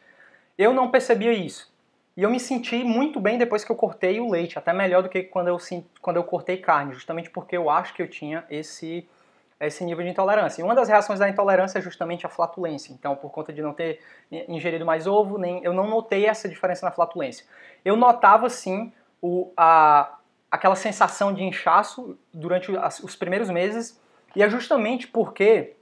[0.59, 1.73] eu não percebia isso.
[2.17, 5.09] E eu me senti muito bem depois que eu cortei o leite, até melhor do
[5.09, 5.57] que quando eu,
[6.01, 9.09] quando eu cortei carne, justamente porque eu acho que eu tinha esse
[9.67, 10.61] esse nível de intolerância.
[10.61, 12.93] E uma das reações da intolerância é justamente a flatulência.
[12.93, 14.01] Então, por conta de não ter
[14.49, 17.47] ingerido mais ovo, nem eu não notei essa diferença na flatulência.
[17.85, 20.19] Eu notava sim o, a,
[20.53, 22.71] aquela sensação de inchaço durante
[23.03, 23.99] os primeiros meses,
[24.37, 25.73] e é justamente porque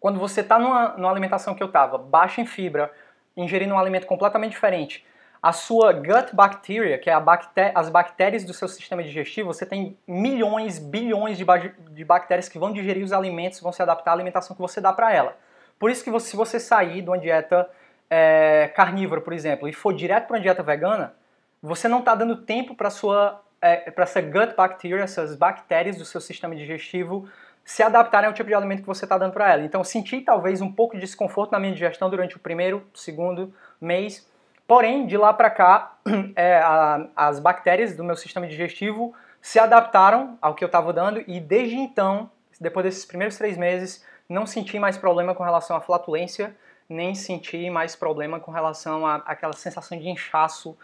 [0.00, 2.92] quando você está numa, numa alimentação que eu estava, baixa em fibra,
[3.36, 5.06] ingerindo um alimento completamente diferente,
[5.40, 9.96] a sua gut bacteria, que é bacté as bactérias do seu sistema digestivo, você tem
[10.08, 11.44] milhões, bilhões de,
[11.90, 14.92] de, bactérias que vão digerir os alimentos, vão se adaptar à alimentação que você dá
[14.92, 15.36] para ela.
[15.78, 17.68] Por isso que você, se você sair de uma dieta
[18.10, 21.14] é, carnívora, por exemplo, e for direto para uma dieta vegana,
[21.62, 26.04] você não está dando tempo para sua é, para essa gut bacteria, essas bactérias do
[26.04, 27.28] seu sistema digestivo
[27.64, 29.62] se adaptarem ao tipo de alimento que você está dando para ela.
[29.62, 34.26] Então, senti talvez um pouco de desconforto na minha digestão durante o primeiro, segundo mês,
[34.66, 35.98] Porém, de lá para cá,
[36.34, 41.22] é, a, as bactérias do meu sistema digestivo se adaptaram ao que eu estava dando
[41.26, 45.82] e desde então, depois desses primeiros três meses, não senti mais problema com relação à
[45.82, 46.56] flatulência,
[46.88, 50.76] nem senti mais problema com relação àquela sensação de inchaço.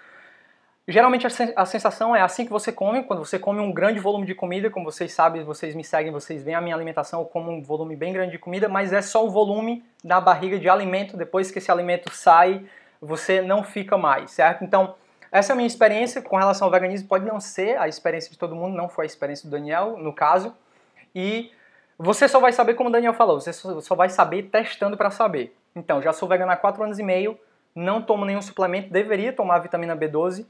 [0.90, 4.35] Geralmente a sensação é assim que você come, quando você come um grande volume de
[4.35, 7.62] comida, como vocês sabem, vocês me seguem, vocês veem a minha alimentação, eu como um
[7.62, 11.50] volume bem grande de comida, mas é só o volume da barriga de alimento, depois
[11.50, 12.66] que esse alimento sai
[13.00, 14.62] você não fica mais, certo?
[14.62, 14.94] Então,
[15.33, 17.09] essa é a minha experiência com relação ao veganismo.
[17.09, 20.12] Pode não ser a experiência de todo mundo, não foi a experiência do Daniel, no
[20.12, 20.55] caso.
[21.14, 21.50] E
[21.96, 25.57] você só vai saber, como o Daniel falou, você só vai saber testando para saber.
[25.74, 27.38] Então, já sou vegano há 4 anos e meio,
[27.74, 30.44] não tomo nenhum suplemento, deveria tomar vitamina B12,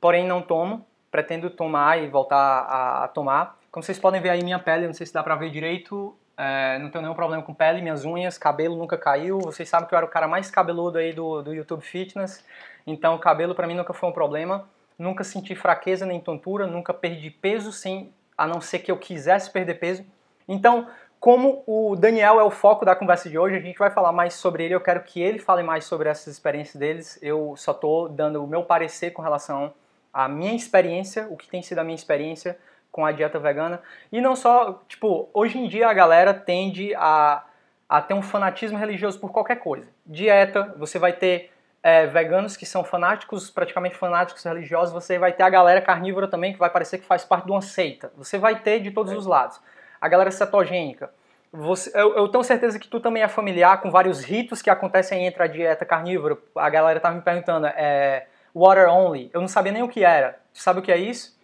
[0.00, 3.58] porém não tomo, pretendo tomar e voltar a, a tomar.
[3.70, 6.78] Como vocês podem ver aí minha pele, não sei se dá pra ver direito, é,
[6.78, 9.38] não tenho nenhum problema com pele, minhas unhas, cabelo nunca caiu.
[9.38, 12.44] Vocês sabem que eu era o cara mais cabeludo aí do, do YouTube Fitness,
[12.86, 14.68] então cabelo para mim nunca foi um problema.
[14.98, 19.50] Nunca senti fraqueza nem tontura, nunca perdi peso sem a não ser que eu quisesse
[19.50, 20.04] perder peso.
[20.48, 24.12] Então, como o Daniel é o foco da conversa de hoje, a gente vai falar
[24.12, 24.74] mais sobre ele.
[24.74, 27.18] Eu quero que ele fale mais sobre essas experiências deles.
[27.20, 29.72] Eu só estou dando o meu parecer com relação
[30.16, 32.58] à minha experiência, o que tem sido a minha experiência
[32.90, 33.82] com a dieta vegana.
[34.10, 37.44] E não só, tipo, hoje em dia a galera tende a,
[37.86, 39.86] a ter um fanatismo religioso por qualquer coisa.
[40.06, 41.52] Dieta, você vai ter
[41.82, 46.54] é, veganos que são fanáticos, praticamente fanáticos religiosos, você vai ter a galera carnívora também,
[46.54, 48.10] que vai parecer que faz parte de uma seita.
[48.16, 49.60] Você vai ter de todos os lados.
[50.00, 51.10] A galera cetogênica.
[51.52, 55.26] Você, eu, eu, tenho certeza que tu também é familiar com vários ritos que acontecem
[55.26, 56.38] entre a dieta carnívora.
[56.56, 59.28] A galera tá me perguntando, é, water only.
[59.34, 60.40] Eu não sabia nem o que era.
[60.54, 61.36] Tu sabe o que é isso?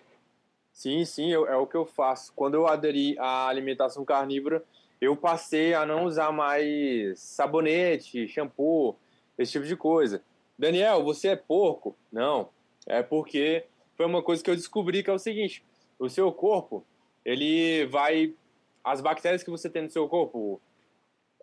[0.72, 2.32] Sim, sim, eu, é o que eu faço.
[2.34, 4.64] Quando eu aderi à alimentação carnívora,
[4.98, 8.96] eu passei a não usar mais sabonete, shampoo,
[9.36, 10.22] esse tipo de coisa.
[10.58, 11.94] Daniel, você é porco?
[12.10, 12.48] Não,
[12.86, 15.62] é porque foi uma coisa que eu descobri que é o seguinte:
[15.98, 16.84] o seu corpo,
[17.24, 18.34] ele vai.
[18.82, 20.60] As bactérias que você tem no seu corpo,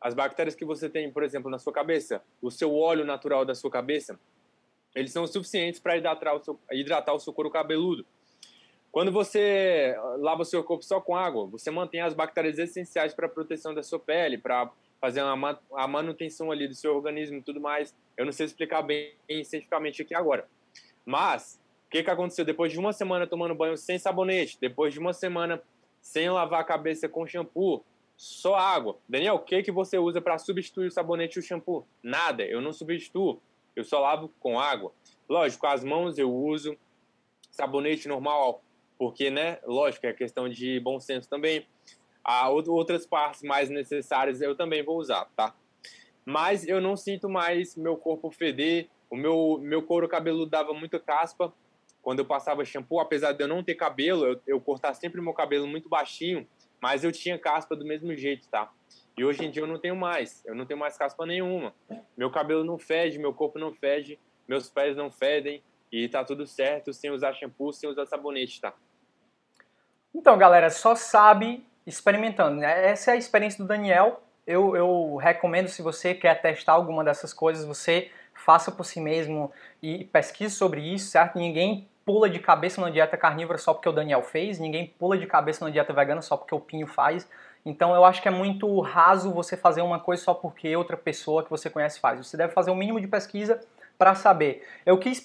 [0.01, 3.55] as bactérias que você tem, por exemplo, na sua cabeça, o seu óleo natural da
[3.55, 4.19] sua cabeça,
[4.95, 8.05] eles são suficientes para hidratar, o seu, hidratar o seu couro cabeludo.
[8.91, 13.27] Quando você lava o seu corpo só com água, você mantém as bactérias essenciais para
[13.27, 17.41] a proteção da sua pele, para fazer uma, a manutenção ali do seu organismo e
[17.41, 17.95] tudo mais.
[18.17, 20.47] Eu não sei explicar bem cientificamente aqui agora.
[21.05, 22.43] Mas, o que, que aconteceu?
[22.43, 25.61] Depois de uma semana tomando banho sem sabonete, depois de uma semana
[26.01, 27.83] sem lavar a cabeça com shampoo,
[28.17, 28.97] só água.
[29.07, 31.87] Daniel, o que, que você usa para substituir o sabonete e o shampoo?
[32.03, 33.41] Nada, eu não substituo.
[33.75, 34.91] Eu só lavo com água.
[35.27, 36.77] Lógico, as mãos eu uso
[37.51, 38.63] sabonete normal,
[38.97, 41.65] porque, né, lógico, é questão de bom senso também.
[42.23, 45.55] A outras partes mais necessárias eu também vou usar, tá?
[46.25, 50.99] Mas eu não sinto mais meu corpo feder, o meu, meu couro cabeludo dava muita
[50.99, 51.51] caspa
[52.01, 55.67] quando eu passava shampoo, apesar de eu não ter cabelo, eu, eu sempre meu cabelo
[55.67, 56.47] muito baixinho,
[56.81, 58.71] mas eu tinha caspa do mesmo jeito, tá?
[59.17, 61.73] E hoje em dia eu não tenho mais, eu não tenho mais caspa nenhuma.
[62.15, 66.45] Meu cabelo não fede, meu corpo não fede, meus pés não fedem e tá tudo
[66.47, 68.73] certo sem usar shampoo, sem usar sabonete, tá?
[70.13, 72.57] Então, galera, só sabe experimentando.
[72.57, 72.89] Né?
[72.89, 74.23] Essa é a experiência do Daniel.
[74.45, 79.51] Eu, eu recomendo, se você quer testar alguma dessas coisas, você faça por si mesmo
[79.81, 81.37] e pesquise sobre isso, certo?
[81.37, 85.27] Ninguém pula de cabeça na dieta carnívora só porque o Daniel fez, ninguém pula de
[85.27, 87.29] cabeça na dieta vegana só porque o Pinho faz.
[87.65, 91.43] Então eu acho que é muito raso você fazer uma coisa só porque outra pessoa
[91.43, 92.25] que você conhece faz.
[92.25, 93.59] Você deve fazer o um mínimo de pesquisa
[93.97, 94.65] para saber.
[94.85, 95.23] Eu quis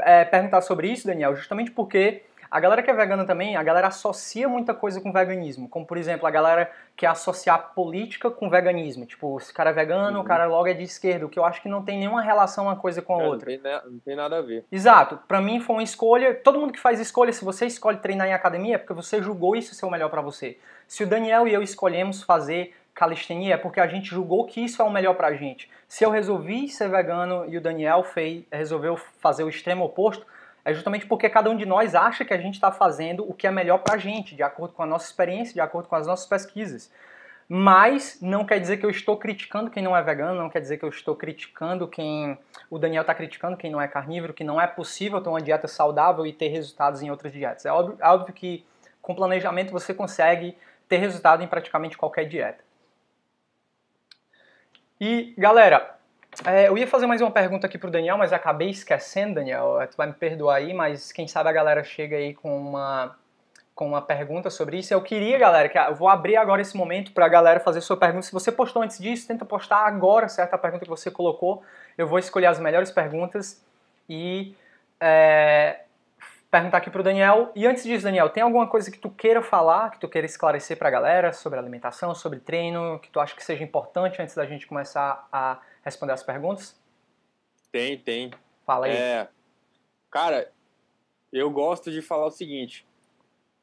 [0.00, 3.86] é, perguntar sobre isso, Daniel, justamente porque a galera que é vegana também, a galera
[3.86, 9.06] associa muita coisa com veganismo, como por exemplo, a galera que associar política com veganismo.
[9.06, 10.24] Tipo, se o cara é vegano, uhum.
[10.24, 12.64] o cara logo é de esquerda, o que eu acho que não tem nenhuma relação
[12.64, 13.50] uma coisa com a é, outra.
[13.52, 14.64] Não tem, não tem, nada a ver.
[14.70, 15.18] Exato.
[15.28, 16.34] Para mim foi uma escolha.
[16.34, 19.54] Todo mundo que faz escolha, se você escolhe treinar em academia, é porque você julgou
[19.54, 20.58] isso ser o melhor para você.
[20.88, 24.82] Se o Daniel e eu escolhemos fazer calistenia, é porque a gente julgou que isso
[24.82, 25.70] é o melhor pra gente.
[25.88, 30.26] Se eu resolvi ser vegano e o Daniel fez, resolveu fazer o extremo oposto,
[30.64, 33.46] é justamente porque cada um de nós acha que a gente está fazendo o que
[33.46, 36.06] é melhor para a gente, de acordo com a nossa experiência, de acordo com as
[36.06, 36.90] nossas pesquisas.
[37.48, 40.78] Mas não quer dizer que eu estou criticando quem não é vegano, não quer dizer
[40.78, 42.38] que eu estou criticando quem.
[42.70, 45.66] O Daniel está criticando quem não é carnívoro, que não é possível ter uma dieta
[45.66, 47.66] saudável e ter resultados em outras dietas.
[47.66, 48.64] É óbvio, é óbvio que
[49.02, 50.56] com planejamento você consegue
[50.88, 52.62] ter resultado em praticamente qualquer dieta.
[55.00, 55.98] E galera,
[56.44, 59.80] é, eu ia fazer mais uma pergunta aqui pro Daniel, mas acabei esquecendo, Daniel.
[59.80, 63.16] É, tu vai me perdoar aí, mas quem sabe a galera chega aí com uma,
[63.74, 64.92] com uma pergunta sobre isso.
[64.94, 67.96] Eu queria, galera, que eu vou abrir agora esse momento para a galera fazer sua
[67.96, 68.26] pergunta.
[68.26, 70.54] Se você postou antes disso, tenta postar agora, certo?
[70.54, 71.62] A pergunta que você colocou.
[71.96, 73.62] Eu vou escolher as melhores perguntas
[74.08, 74.54] e
[74.98, 75.80] é,
[76.50, 77.52] perguntar aqui pro Daniel.
[77.54, 80.78] E antes disso, Daniel, tem alguma coisa que tu queira falar, que tu queira esclarecer
[80.78, 84.46] para a galera sobre alimentação, sobre treino, que tu acha que seja importante antes da
[84.46, 86.78] gente começar a responder as perguntas?
[87.72, 88.30] Tem, tem.
[88.66, 88.92] Fala aí.
[88.92, 89.28] É,
[90.10, 90.52] cara,
[91.32, 92.86] eu gosto de falar o seguinte: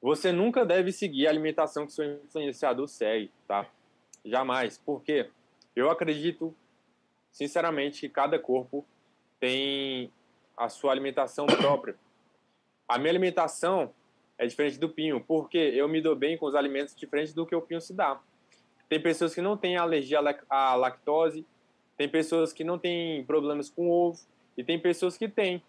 [0.02, 3.68] você nunca deve seguir a alimentação que seu influenciador segue, tá?
[4.24, 4.78] Jamais.
[4.78, 5.30] Por quê?
[5.76, 6.56] Eu acredito,
[7.32, 8.86] sinceramente, que cada corpo
[9.40, 10.12] tem
[10.56, 11.96] a sua alimentação própria.
[12.88, 13.94] A minha alimentação
[14.38, 17.56] é diferente do Pinho, porque eu me dou bem com os alimentos diferentes do que
[17.56, 18.20] o Pinho se dá.
[18.88, 21.46] Tem pessoas que não têm alergia à lactose,
[21.98, 24.20] tem pessoas que não têm problemas com ovo
[24.56, 25.62] e tem pessoas que têm.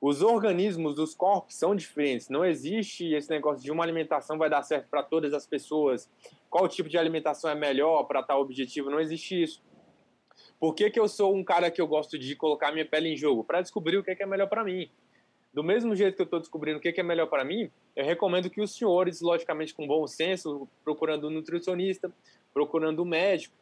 [0.00, 2.28] Os organismos dos corpos são diferentes.
[2.28, 6.10] Não existe esse negócio de uma alimentação vai dar certo para todas as pessoas.
[6.50, 8.90] Qual tipo de alimentação é melhor para tal objetivo?
[8.90, 9.62] Não existe isso.
[10.60, 13.16] Por que, que eu sou um cara que eu gosto de colocar minha pele em
[13.16, 13.42] jogo?
[13.42, 14.90] Para descobrir o que é, que é melhor para mim.
[15.54, 17.70] Do mesmo jeito que eu estou descobrindo o que é, que é melhor para mim,
[17.94, 22.12] eu recomendo que os senhores, logicamente com bom senso, procurando um nutricionista,
[22.52, 23.54] procurando um médico,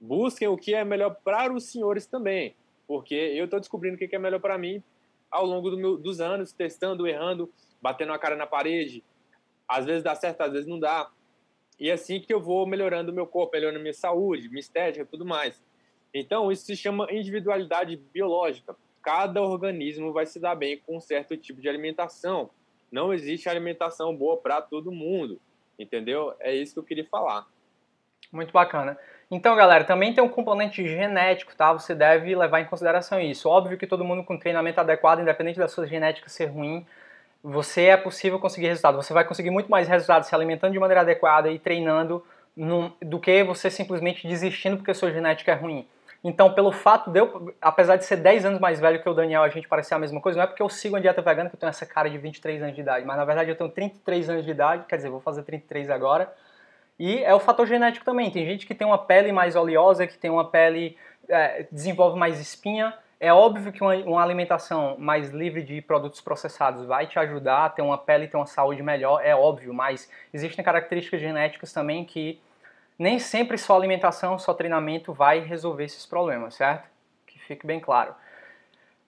[0.00, 2.54] busquem o que é melhor para os senhores também,
[2.86, 4.82] porque eu estou descobrindo o que é melhor para mim
[5.30, 9.04] ao longo do meu, dos anos, testando, errando, batendo a cara na parede.
[9.66, 11.10] Às vezes dá certo, às vezes não dá.
[11.78, 15.04] E é assim que eu vou melhorando o meu corpo, melhorando minha saúde, minha estética
[15.04, 15.62] tudo mais.
[16.12, 18.74] Então, isso se chama individualidade biológica.
[19.02, 22.50] Cada organismo vai se dar bem com um certo tipo de alimentação.
[22.90, 25.40] Não existe alimentação boa para todo mundo,
[25.78, 26.34] entendeu?
[26.40, 27.46] É isso que eu queria falar.
[28.32, 28.98] Muito bacana.
[29.30, 31.72] Então, galera, também tem um componente genético, tá?
[31.74, 33.48] Você deve levar em consideração isso.
[33.48, 36.86] Óbvio que todo mundo com treinamento adequado, independente da sua genética ser ruim,
[37.42, 38.96] você é possível conseguir resultado.
[38.96, 42.24] Você vai conseguir muito mais resultado se alimentando de maneira adequada e treinando
[42.56, 45.86] num, do que você simplesmente desistindo porque sua genética é ruim.
[46.24, 49.42] Então, pelo fato de eu, apesar de ser 10 anos mais velho que o Daniel,
[49.42, 51.54] a gente parecer a mesma coisa, não é porque eu sigo a dieta vegana que
[51.54, 54.30] eu tenho essa cara de 23 anos de idade, mas na verdade eu tenho 33
[54.30, 56.32] anos de idade, quer dizer, vou fazer 33 agora.
[56.98, 58.30] E é o fator genético também.
[58.30, 60.96] Tem gente que tem uma pele mais oleosa, que tem uma pele.
[61.28, 62.94] É, desenvolve mais espinha.
[63.20, 67.68] É óbvio que uma, uma, alimentação mais livre de produtos processados vai te ajudar a
[67.68, 72.04] ter uma pele e ter uma saúde melhor, é óbvio, mas existem características genéticas também
[72.04, 72.40] que
[72.96, 76.88] nem sempre só alimentação, só treinamento vai resolver esses problemas, certo?
[77.26, 78.14] Que fique bem claro.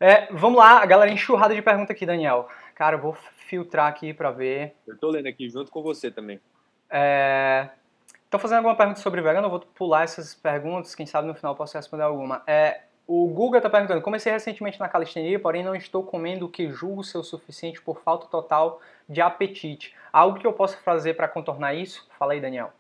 [0.01, 2.49] É, vamos lá, a galera enxurrada de pergunta aqui, Daniel.
[2.75, 3.15] Cara, eu vou
[3.47, 4.75] filtrar aqui para ver.
[4.87, 6.41] Eu tô lendo aqui junto com você também.
[6.89, 7.69] É...
[8.31, 11.57] Tô fazendo alguma pergunta sobre vegano, eu vou pular essas perguntas, quem sabe no final
[11.57, 12.45] posso responder alguma.
[12.47, 16.71] É, o Guga está perguntando, comecei recentemente na calistenia, porém não estou comendo o que
[16.71, 19.97] julgo ser o suficiente por falta total de apetite.
[20.13, 22.09] Algo que eu possa fazer para contornar isso?
[22.17, 22.73] Fala aí, Daniel.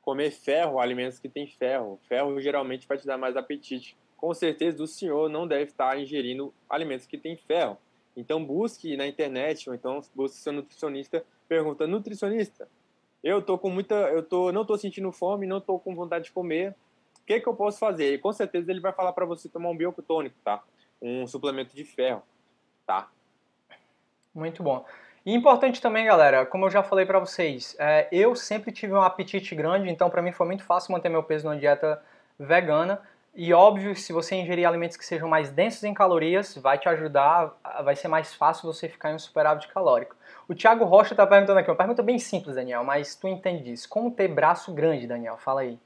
[0.00, 1.98] Comer ferro, alimentos que têm ferro.
[2.08, 3.96] Ferro geralmente vai te dar mais apetite.
[4.16, 7.76] Com certeza o senhor não deve estar ingerindo alimentos que têm ferro.
[8.16, 12.68] Então busque na internet ou então busque seu nutricionista, pergunta nutricionista,
[13.22, 16.32] eu tô com muita, eu tô, não tô sentindo fome, não tô com vontade de
[16.32, 16.74] comer,
[17.20, 18.14] o que, que eu posso fazer?
[18.14, 20.62] E com certeza ele vai falar para você tomar um biocutônico, tá?
[21.00, 22.22] Um suplemento de ferro,
[22.86, 23.08] tá?
[24.34, 24.84] Muito bom.
[25.24, 29.00] E importante também, galera, como eu já falei para vocês, é, eu sempre tive um
[29.00, 32.02] apetite grande, então para mim foi muito fácil manter meu peso numa dieta
[32.36, 33.00] vegana.
[33.34, 37.58] E óbvio, se você ingerir alimentos que sejam mais densos em calorias, vai te ajudar,
[37.82, 40.14] vai ser mais fácil você ficar em um superávit calórico.
[40.46, 43.88] O Thiago Rocha está perguntando aqui, uma pergunta bem simples, Daniel, mas tu entende disso.
[43.88, 45.38] Como ter braço grande, Daniel?
[45.38, 45.78] Fala aí.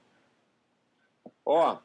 [1.44, 1.78] Ó,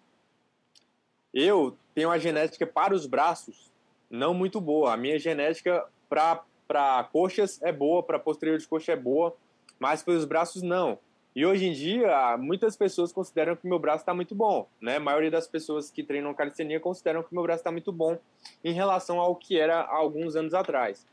[1.32, 3.72] eu tenho uma genética para os braços
[4.10, 4.94] não muito boa.
[4.94, 9.36] A minha genética para coxas é boa, para posterior de coxa é boa,
[9.80, 10.98] mas para os braços não.
[11.34, 14.98] E hoje em dia, muitas pessoas consideram que meu braço está muito bom, né?
[14.98, 18.20] A maioria das pessoas que treinam calistenia consideram que meu braço está muito bom
[18.62, 21.08] em relação ao que era há alguns anos atrás.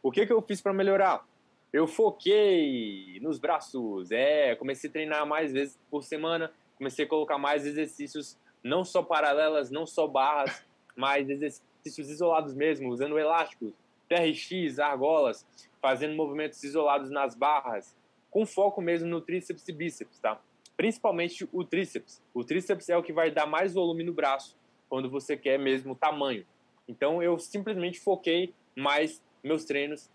[0.00, 1.26] O que, que eu fiz para melhorar?
[1.72, 7.36] Eu foquei nos braços, é, comecei a treinar mais vezes por semana, comecei a colocar
[7.36, 10.64] mais exercícios, não só paralelas, não só barras,
[10.94, 13.72] mas exercícios isolados mesmo, usando elásticos,
[14.08, 15.44] TRX, argolas,
[15.82, 17.96] fazendo movimentos isolados nas barras,
[18.34, 20.40] com foco mesmo no tríceps e bíceps, tá?
[20.76, 22.20] Principalmente o tríceps.
[22.34, 24.56] O tríceps é o que vai dar mais volume no braço,
[24.88, 26.44] quando você quer mesmo tamanho.
[26.88, 30.10] Então eu simplesmente foquei mais meus treinos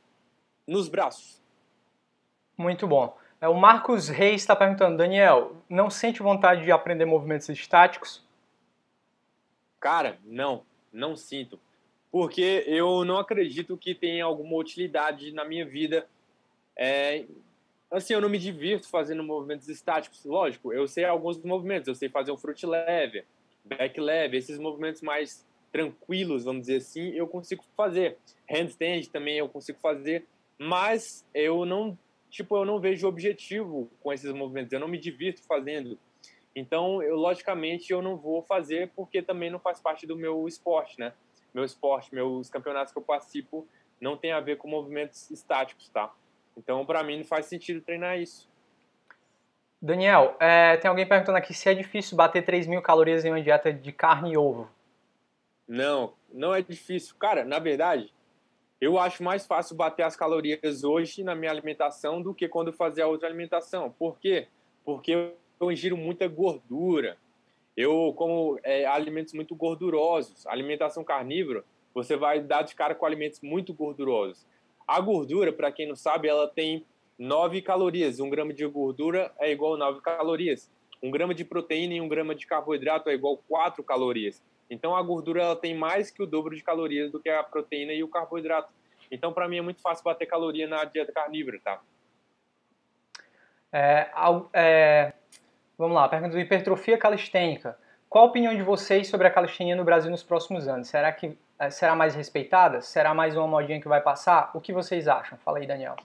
[0.67, 1.41] nos braços.
[2.57, 3.17] Muito bom.
[3.39, 8.21] É, o Marcos Reis está perguntando, Daniel, não sente vontade de aprender movimentos estáticos?
[9.79, 11.57] Cara, não, não sinto.
[12.11, 16.05] Porque eu não acredito que tenha alguma utilidade na minha vida.
[16.75, 17.25] É,
[17.91, 20.23] assim, eu não me divirto fazendo movimentos estáticos.
[20.25, 21.87] Lógico, eu sei alguns movimentos.
[21.87, 23.25] Eu sei fazer um front lever,
[23.65, 28.17] back lever, esses movimentos mais tranquilos, vamos dizer assim, eu consigo fazer.
[28.49, 30.25] Handstand também eu consigo fazer.
[30.57, 31.97] Mas eu não
[32.29, 35.97] tipo, eu não vejo objetivo com esses movimentos, eu não me divirto fazendo.
[36.55, 40.99] Então, eu logicamente eu não vou fazer porque também não faz parte do meu esporte,
[40.99, 41.13] né?
[41.53, 43.67] Meu esporte, meus campeonatos que eu participo
[43.99, 46.13] não tem a ver com movimentos estáticos, tá?
[46.59, 48.49] Então, para mim não faz sentido treinar isso.
[49.81, 53.41] Daniel, é, tem alguém perguntando aqui se é difícil bater 3 mil calorias em uma
[53.41, 54.69] dieta de carne e ovo.
[55.65, 57.15] Não, não é difícil.
[57.17, 58.13] Cara, na verdade,
[58.81, 63.03] eu acho mais fácil bater as calorias hoje na minha alimentação do que quando fazer
[63.03, 63.89] a outra alimentação.
[63.89, 64.47] Por quê?
[64.83, 65.31] Porque
[65.61, 67.17] eu ingiro muita gordura.
[67.77, 70.45] Eu como é, alimentos muito gordurosos.
[70.45, 74.45] alimentação carnívora, você vai dar de cara com alimentos muito gordurosos.
[74.89, 76.83] A gordura, para quem não sabe, ela tem
[77.15, 78.19] 9 calorias.
[78.19, 80.67] Um grama de gordura é igual a 9 calorias.
[81.03, 84.43] Um grama de proteína e um grama de carboidrato é igual a 4 calorias.
[84.67, 87.93] Então a gordura ela tem mais que o dobro de calorias do que a proteína
[87.93, 88.73] e o carboidrato.
[89.11, 91.79] Então para mim é muito fácil bater caloria na dieta carnívora, tá?
[93.71, 94.09] É,
[94.53, 95.13] é,
[95.77, 97.77] vamos lá, pergunta do hipertrofia calistênica.
[98.09, 100.87] Qual a opinião de vocês sobre a calistenia no Brasil nos próximos anos?
[100.87, 101.37] Será que
[101.69, 102.81] será mais respeitada?
[102.81, 104.51] Será mais uma modinha que vai passar?
[104.53, 105.37] O que vocês acham?
[105.39, 105.95] Fala aí, Daniel.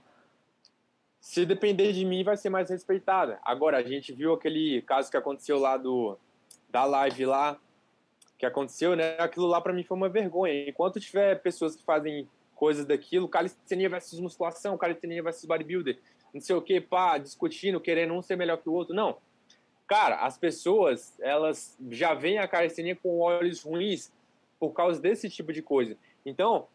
[1.20, 3.38] Se depender de mim, vai ser mais respeitada.
[3.44, 6.18] Agora, a gente viu aquele caso que aconteceu lá do
[6.68, 7.58] da live lá
[8.36, 9.16] que aconteceu, né?
[9.18, 10.68] Aquilo lá para mim foi uma vergonha.
[10.68, 15.98] Enquanto tiver pessoas que fazem coisas daquilo, calistenia versus musculação, calistenia versus bodybuilder,
[16.32, 19.16] não sei o que, pá, discutindo, querendo um ser melhor que o outro, não.
[19.86, 24.12] Cara, as pessoas, elas já veem a calistenia com olhos ruins
[24.68, 25.96] por causa desse tipo de coisa.
[26.24, 26.66] Então,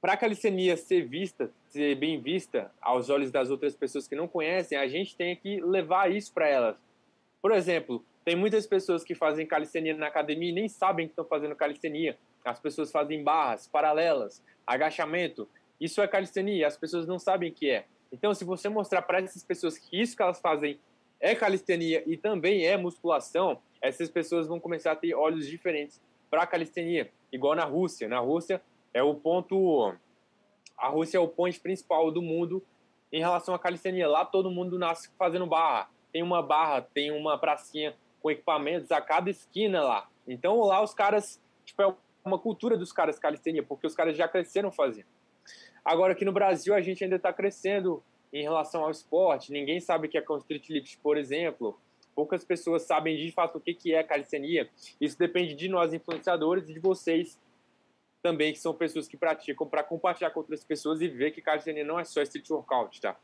[0.00, 4.28] para a calistenia ser vista, ser bem vista aos olhos das outras pessoas que não
[4.28, 6.76] conhecem, a gente tem que levar isso para elas.
[7.42, 11.24] Por exemplo, tem muitas pessoas que fazem calistenia na academia e nem sabem que estão
[11.24, 12.16] fazendo calistenia.
[12.44, 15.48] As pessoas fazem barras, paralelas, agachamento.
[15.80, 17.86] Isso é calistenia, as pessoas não sabem o que é.
[18.12, 20.78] Então, se você mostrar para essas pessoas que isso que elas fazem
[21.18, 26.00] é calistenia e também é musculação, essas pessoas vão começar a ter olhos diferentes
[26.30, 28.08] para calistenia, igual na Rússia.
[28.08, 28.62] Na Rússia
[28.92, 29.94] é o ponto
[30.76, 32.62] a Rússia é o ponto principal do mundo
[33.12, 34.08] em relação à calistenia.
[34.08, 35.88] Lá todo mundo nasce fazendo barra.
[36.12, 40.08] Tem uma barra, tem uma pracinha com equipamentos a cada esquina lá.
[40.26, 44.28] Então lá os caras, tipo, é uma cultura dos caras calistenia, porque os caras já
[44.28, 45.06] cresceram fazendo.
[45.84, 48.02] Agora aqui no Brasil a gente ainda está crescendo
[48.32, 49.52] em relação ao esporte.
[49.52, 51.78] Ninguém sabe o que é com street lift, por exemplo.
[52.16, 54.68] Poucas pessoas sabem de fato o que é calistenia.
[55.00, 57.38] Isso depende de nós influenciadores e de vocês
[58.22, 61.84] também, que são pessoas que praticam para compartilhar com outras pessoas e ver que calistenia
[61.84, 63.14] não é só street workout, tá?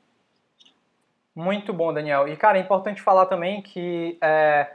[1.35, 2.29] Muito bom, Daniel.
[2.29, 4.71] E, cara, é importante falar também que é,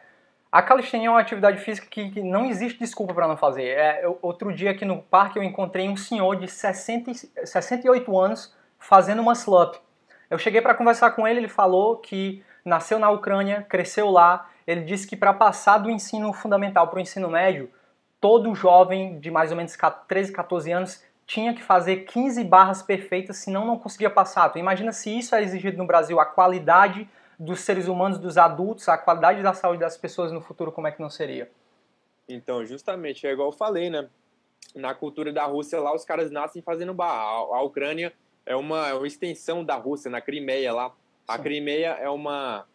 [0.52, 3.68] a calistenia é uma atividade física que, que não existe desculpa para não fazer.
[3.68, 7.14] É, eu, outro dia aqui no parque eu encontrei um senhor de 60,
[7.46, 9.76] 68 anos fazendo uma slump.
[10.30, 14.50] Eu cheguei para conversar com ele, ele falou que nasceu na Ucrânia, cresceu lá.
[14.66, 17.72] Ele disse que para passar do ensino fundamental para o ensino médio,
[18.20, 19.76] todo jovem de mais ou menos
[20.08, 24.50] 13, 14 anos tinha que fazer 15 barras perfeitas, senão não conseguia passar.
[24.50, 27.10] Então imagina se isso é exigido no Brasil, a qualidade
[27.40, 30.92] dos seres humanos, dos adultos, a qualidade da saúde das pessoas no futuro, como é
[30.92, 31.52] que não seria?
[32.28, 34.10] Então, justamente, é igual eu falei, né?
[34.76, 37.22] Na cultura da Rússia lá, os caras nascem fazendo barra.
[37.24, 38.12] A, Ucrânia
[38.46, 40.92] é uma, é uma extensão da Rússia, na Crimeia lá.
[41.28, 41.38] A.
[41.38, 42.66] Crimeia é, uma,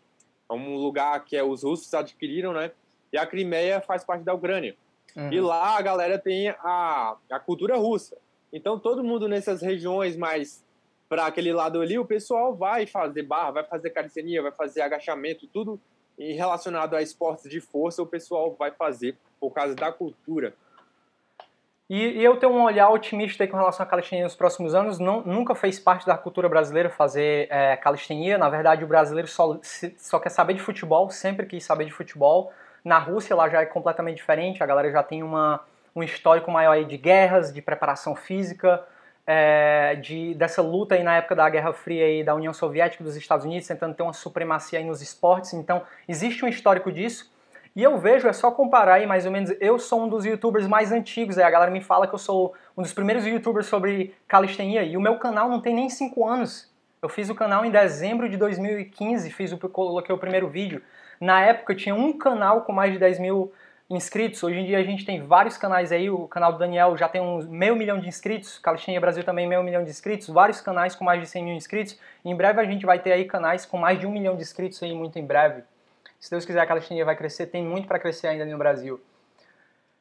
[0.51, 2.71] é um lugar que é, os russos adquiriram, né?
[3.13, 4.77] E a Crimeia faz parte da Ucrânia.
[5.17, 5.33] Uhum.
[5.33, 8.17] E lá a galera tem a, a cultura russa.
[8.53, 10.65] Então todo mundo nessas regiões mais
[11.09, 15.47] para aquele lado ali, o pessoal vai fazer barra, vai fazer calistenia, vai fazer agachamento,
[15.47, 15.79] tudo
[16.19, 20.55] relacionado a esportes de força, o pessoal vai fazer por causa da cultura.
[21.93, 24.99] E, e eu tenho um olhar otimista com relação à calistenia nos próximos anos.
[24.99, 28.39] Não, nunca fez parte da cultura brasileira fazer é, calistenia.
[28.39, 29.61] Na verdade, o brasileiro só,
[29.99, 32.51] só quer saber de futebol, sempre quis saber de futebol.
[32.83, 35.61] Na Rússia, lá já é completamente diferente, a galera já tem uma,
[35.95, 38.83] um histórico maior aí de guerras, de preparação física,
[39.27, 43.05] é, de, dessa luta aí na época da Guerra Fria aí da União Soviética e
[43.05, 45.53] dos Estados Unidos, tentando ter uma supremacia aí nos esportes.
[45.53, 47.31] Então, existe um histórico disso.
[47.75, 50.67] E eu vejo, é só comparar aí mais ou menos, eu sou um dos youtubers
[50.67, 54.15] mais antigos, aí a galera me fala que eu sou um dos primeiros youtubers sobre
[54.29, 56.71] calistenia, e o meu canal não tem nem 5 anos.
[57.01, 60.83] Eu fiz o canal em dezembro de 2015, fiz o, coloquei o primeiro vídeo.
[61.21, 63.53] Na época tinha um canal com mais de 10 mil
[63.91, 64.43] inscritos.
[64.43, 66.09] Hoje em dia a gente tem vários canais aí.
[66.09, 68.59] O canal do Daniel já tem uns meio milhão de inscritos.
[68.59, 70.29] Calistenia Brasil também meio milhão de inscritos.
[70.29, 71.99] Vários canais com mais de 100 mil inscritos.
[72.25, 74.83] Em breve a gente vai ter aí canais com mais de um milhão de inscritos
[74.83, 75.63] aí muito em breve.
[76.23, 77.47] Se Deus quiser a Calistenia vai crescer.
[77.47, 79.01] Tem muito para crescer ainda no Brasil.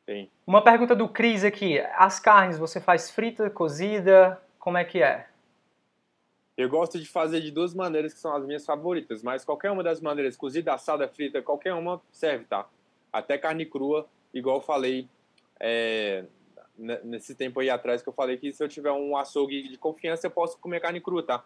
[0.06, 0.30] Tem.
[0.46, 1.80] Uma pergunta do Cris aqui.
[1.96, 4.40] As carnes você faz frita, cozida?
[4.60, 5.26] Como é que é?
[6.56, 9.82] Eu gosto de fazer de duas maneiras que são as minhas favoritas, mas qualquer uma
[9.82, 12.70] das maneiras, cozida, assada, frita, qualquer uma serve, tá?
[13.12, 15.10] Até carne crua, igual eu falei
[15.60, 16.26] é,
[16.78, 20.28] nesse tempo aí atrás que eu falei que se eu tiver um açougue de confiança
[20.28, 21.44] eu posso comer carne crua, tá?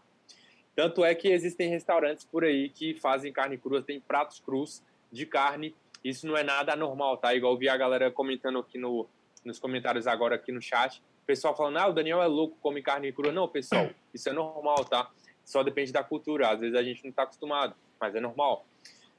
[0.75, 5.25] Tanto é que existem restaurantes por aí que fazem carne crua, tem pratos crus de
[5.25, 5.73] carne.
[6.03, 7.33] Isso não é nada anormal, tá?
[7.33, 9.07] Igual eu vi a galera comentando aqui no,
[9.43, 13.11] nos comentários agora aqui no chat pessoal falando, ah, o Daniel é louco, come carne
[13.11, 13.31] crua.
[13.31, 15.11] Não, pessoal, isso é normal, tá?
[15.43, 16.49] Só depende da cultura.
[16.49, 18.65] Às vezes a gente não está acostumado, mas é normal.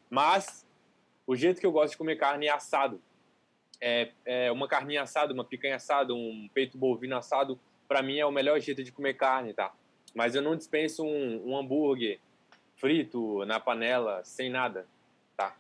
[0.09, 0.67] Mas
[1.27, 3.01] o jeito que eu gosto de comer carne é assado.
[3.81, 8.25] É, é uma carninha assada, uma picanha assada, um peito bovino assado, para mim é
[8.25, 9.73] o melhor jeito de comer carne, tá?
[10.17, 12.19] Mas eu não dispenso um, um hambúrguer
[12.77, 14.87] frito na panela, sem nada,
[15.37, 15.55] tá?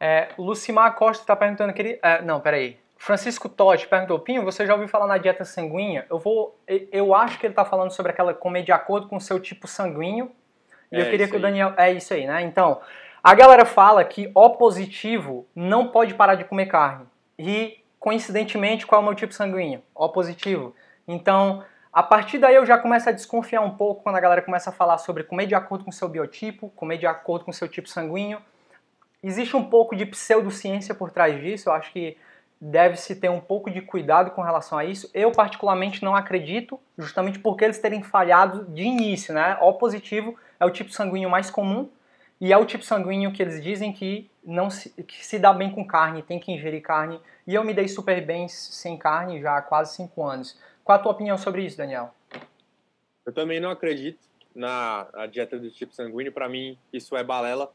[0.00, 1.98] É, Lucimar Costa está perguntando que ele...
[2.02, 2.78] É, não, peraí.
[2.96, 6.06] Francisco Totti perguntou, Pinho, você já ouviu falar na dieta sanguínea?
[6.08, 9.20] Eu vou, eu acho que ele está falando sobre aquela comer de acordo com o
[9.20, 10.32] seu tipo sanguíneo.
[10.90, 12.40] E é, eu queria que o Daniel, é isso aí, né?
[12.40, 12.80] Então,
[13.22, 17.06] a galera fala que O positivo não pode parar de comer carne.
[17.38, 19.82] E coincidentemente, qual é o meu tipo sanguíneo?
[19.94, 20.74] O positivo.
[21.06, 21.62] Então,
[21.94, 24.72] a partir daí eu já começo a desconfiar um pouco quando a galera começa a
[24.72, 28.40] falar sobre comer de acordo com seu biotipo, comer de acordo com seu tipo sanguíneo.
[29.22, 32.18] Existe um pouco de pseudociência por trás disso, eu acho que
[32.60, 35.08] deve-se ter um pouco de cuidado com relação a isso.
[35.14, 39.56] Eu, particularmente, não acredito, justamente porque eles terem falhado de início, né?
[39.60, 41.88] O positivo é o tipo sanguíneo mais comum
[42.40, 45.70] e é o tipo sanguíneo que eles dizem que não se, que se dá bem
[45.70, 47.20] com carne, tem que ingerir carne.
[47.46, 50.58] E eu me dei super bem sem carne já há quase 5 anos.
[50.84, 52.14] Qual a tua opinião sobre isso, Daniel?
[53.24, 54.20] Eu também não acredito
[54.54, 56.30] na dieta do tipo sanguíneo.
[56.30, 57.72] Para mim, isso é balela.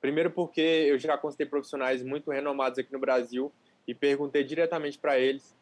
[0.00, 3.52] Primeiro porque eu já consultei profissionais muito renomados aqui no Brasil
[3.86, 5.54] e perguntei diretamente para eles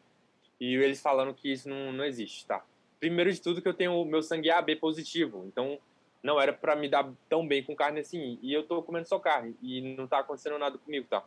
[0.59, 2.63] e eles falando que isso não, não existe, tá?
[2.99, 5.77] Primeiro de tudo que eu tenho o meu sangue AB positivo, então
[6.23, 9.19] não era para me dar tão bem com carne assim, e eu tô comendo só
[9.19, 11.23] carne e não tá acontecendo nada comigo, tá?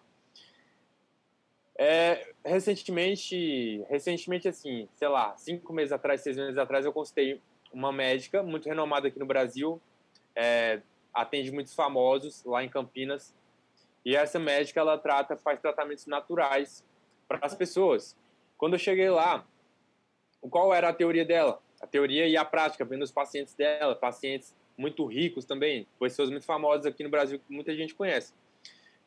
[1.81, 7.41] É, recentemente, recentemente assim, sei lá, cinco meses atrás, seis meses atrás, eu consultei
[7.73, 9.81] uma médica muito renomada aqui no Brasil,
[10.35, 10.83] é,
[11.15, 13.33] atende muitos famosos lá em Campinas,
[14.05, 16.85] e essa médica ela trata, faz tratamentos naturais
[17.29, 18.17] para as pessoas.
[18.57, 19.47] Quando eu cheguei lá,
[20.51, 21.63] qual era a teoria dela?
[21.81, 26.45] A teoria e a prática, vendo os pacientes dela, pacientes muito ricos também, pessoas muito
[26.45, 28.35] famosas aqui no Brasil que muita gente conhece.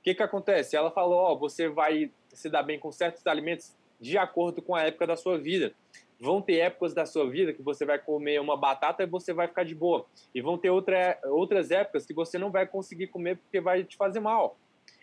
[0.02, 0.76] O que, que acontece?
[0.76, 4.82] Ela falou: ó, você vai se dar bem com certos alimentos de acordo com a
[4.82, 5.76] época da sua vida.
[6.20, 9.48] Vão ter épocas da sua vida que você vai comer uma batata e você vai
[9.48, 10.08] ficar de boa.
[10.34, 13.96] E vão ter outra, outras épocas que você não vai conseguir comer porque vai te
[13.96, 14.58] fazer mal.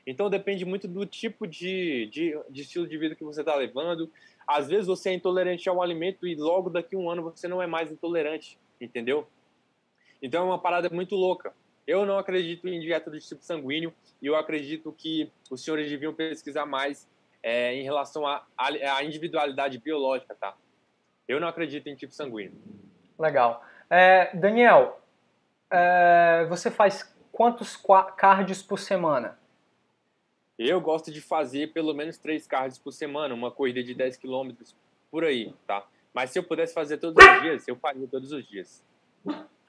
[0.05, 4.11] Então depende muito do tipo de, de, de estilo de vida que você está levando.
[4.47, 7.47] Às vezes você é intolerante a um alimento e logo daqui a um ano você
[7.47, 9.29] não é mais intolerante, entendeu?
[10.21, 11.55] Então é uma parada muito louca.
[11.89, 16.13] Eu não acredito em dieta do tipo sanguíneo e eu acredito que os senhores deviam
[16.13, 17.09] pesquisar mais
[17.43, 20.55] é, em relação à individualidade biológica, tá?
[21.27, 22.53] Eu não acredito em tipo sanguíneo.
[23.19, 23.65] Legal.
[23.89, 25.01] É, Daniel,
[25.71, 27.75] é, você faz quantos
[28.19, 29.39] cards por semana?
[30.59, 34.51] Eu gosto de fazer pelo menos três cards por semana, uma corrida de 10 km
[35.11, 35.87] por aí, tá?
[36.13, 38.85] Mas se eu pudesse fazer todos os dias, eu faria todos os dias.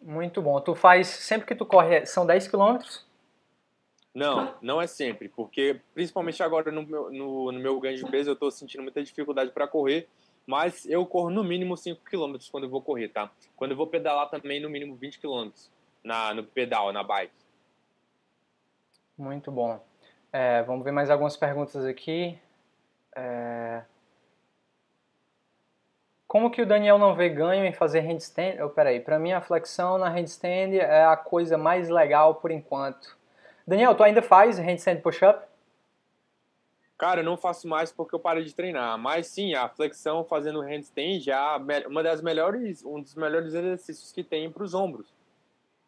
[0.01, 0.59] Muito bom.
[0.61, 3.05] Tu faz, sempre que tu corre, são 10 quilômetros?
[4.13, 8.31] Não, não é sempre, porque principalmente agora no meu, no, no meu ganho de peso
[8.31, 10.07] eu estou sentindo muita dificuldade para correr,
[10.47, 13.29] mas eu corro no mínimo 5 quilômetros quando eu vou correr, tá?
[13.55, 15.69] Quando eu vou pedalar também no mínimo 20 quilômetros
[16.03, 17.31] na, no pedal, na bike.
[19.17, 19.79] Muito bom.
[20.33, 22.37] É, vamos ver mais algumas perguntas aqui.
[23.15, 23.83] É...
[26.29, 28.63] Como que o Daniel não vê ganho em fazer handstand?
[28.63, 33.17] Oh, peraí, para mim a flexão na handstand é a coisa mais legal por enquanto.
[33.65, 35.43] Daniel, tu ainda faz handstand push-up?
[36.99, 38.95] Cara, eu não faço mais porque eu parei de treinar.
[38.99, 44.23] Mas sim, a flexão fazendo handstand é uma das melhores, um dos melhores exercícios que
[44.23, 45.11] tem para os ombros.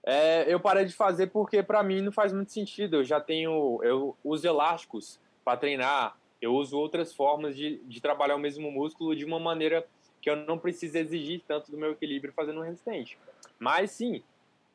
[0.03, 2.95] É, eu parei de fazer porque para mim não faz muito sentido.
[2.95, 6.17] Eu já tenho, eu uso elásticos para treinar.
[6.41, 9.85] Eu uso outras formas de, de trabalhar o mesmo músculo de uma maneira
[10.21, 13.17] que eu não preciso exigir tanto do meu equilíbrio fazendo um handstand.
[13.59, 14.23] Mas sim,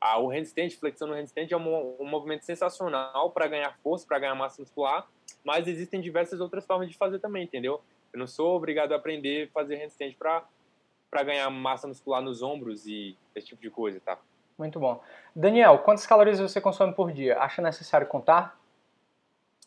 [0.00, 4.18] a, o handstand, flexão no handstand é um, um movimento sensacional para ganhar força, para
[4.18, 5.06] ganhar massa muscular,
[5.44, 7.80] mas existem diversas outras formas de fazer também, entendeu?
[8.12, 12.86] Eu não sou obrigado a aprender a fazer handstand para ganhar massa muscular nos ombros
[12.86, 14.18] e esse tipo de coisa, tá?
[14.58, 15.02] Muito bom.
[15.34, 17.38] Daniel, quantas calorias você consome por dia?
[17.38, 18.58] Acha necessário contar?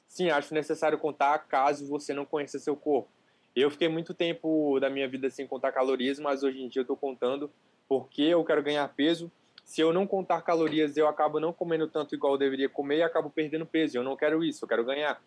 [0.07, 3.07] Sim, acho necessário contar caso você não conheça seu corpo.
[3.55, 6.83] Eu fiquei muito tempo da minha vida sem contar calorias, mas hoje em dia eu
[6.83, 7.51] estou contando
[7.87, 9.31] porque eu quero ganhar peso.
[9.65, 13.03] Se eu não contar calorias, eu acabo não comendo tanto igual eu deveria comer e
[13.03, 13.97] acabo perdendo peso.
[13.97, 15.21] Eu não quero isso, eu quero ganhar.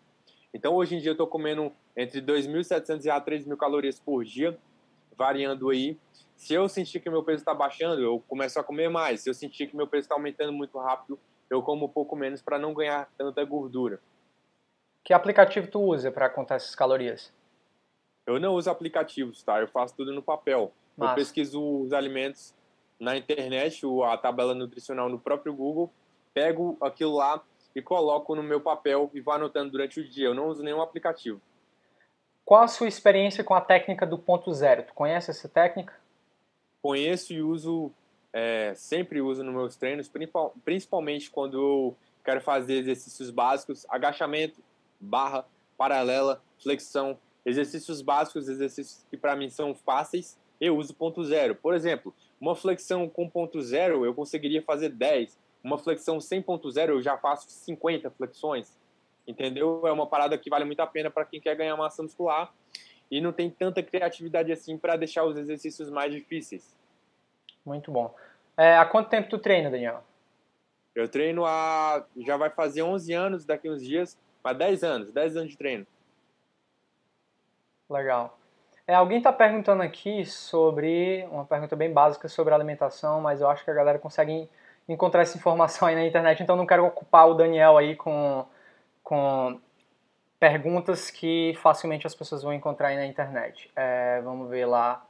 [0.55, 4.59] Então hoje em dia eu estou comendo entre 2.700 a 3.000 calorias por dia,
[5.17, 5.99] variando aí.
[6.37, 9.21] Se eu sentir que meu peso está baixando, eu começo a comer mais.
[9.21, 11.19] Se eu sentir que meu peso está aumentando muito rápido,
[11.49, 14.01] eu como um pouco menos para não ganhar tanta gordura.
[15.05, 17.33] Que aplicativo tu usa para contar essas calorias?
[18.27, 19.61] Eu não uso aplicativos, tá?
[19.61, 20.73] Eu faço tudo no papel.
[20.97, 21.13] Massa.
[21.13, 22.55] Eu pesquiso os alimentos
[22.99, 25.93] na internet, a tabela nutricional no próprio Google,
[26.33, 27.43] pego aquilo lá
[27.75, 30.27] e coloco no meu papel e vou anotando durante o dia.
[30.27, 31.41] Eu não uso nenhum aplicativo.
[32.45, 34.85] Qual a sua experiência com a técnica do ponto zero?
[34.85, 35.95] Tu conhece essa técnica?
[36.81, 37.91] Conheço e uso,
[38.33, 40.11] é, sempre uso nos meus treinos,
[40.65, 44.61] principalmente quando eu quero fazer exercícios básicos, agachamento,
[45.01, 45.45] barra,
[45.77, 51.55] paralela, flexão, exercícios básicos, exercícios que para mim são fáceis, eu uso ponto zero.
[51.55, 55.39] Por exemplo, uma flexão com ponto zero eu conseguiria fazer 10.
[55.63, 58.79] Uma flexão sem ponto zero eu já faço 50 flexões.
[59.27, 59.87] Entendeu?
[59.87, 62.53] É uma parada que vale muito a pena para quem quer ganhar massa muscular
[63.11, 66.75] e não tem tanta criatividade assim para deixar os exercícios mais difíceis.
[67.65, 68.15] Muito bom.
[68.57, 70.03] É, há quanto tempo tu treina, Daniel?
[70.95, 72.05] Eu treino há.
[72.19, 75.87] já vai fazer 11 anos daqui uns dias, há 10 anos, 10 anos de treino.
[77.89, 78.39] Legal.
[78.87, 83.65] É, alguém está perguntando aqui sobre, uma pergunta bem básica sobre alimentação, mas eu acho
[83.65, 84.49] que a galera consegue
[84.89, 88.45] encontrar essa informação aí na internet, então não quero ocupar o Daniel aí com,
[89.03, 89.61] com
[90.41, 93.71] perguntas que facilmente as pessoas vão encontrar aí na internet.
[93.77, 95.07] É, vamos ver lá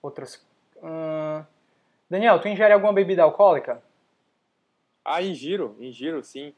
[0.00, 0.44] outras.
[0.82, 1.44] Hum...
[2.08, 3.82] Daniel, tu ingere alguma bebida alcoólica?
[5.04, 6.54] Ah, ingiro, ingiro sim.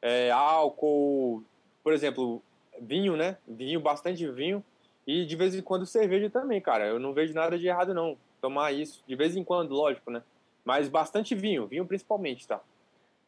[0.00, 1.42] É, álcool,
[1.82, 2.42] por exemplo,
[2.80, 3.36] vinho, né?
[3.46, 4.64] Vinho, bastante vinho.
[5.06, 6.86] E de vez em quando cerveja também, cara.
[6.86, 8.16] Eu não vejo nada de errado, não.
[8.40, 10.22] Tomar isso, de vez em quando, lógico, né?
[10.64, 12.60] Mas bastante vinho, vinho principalmente, tá?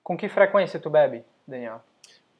[0.02, 1.82] Com que frequência tu bebe, Daniel?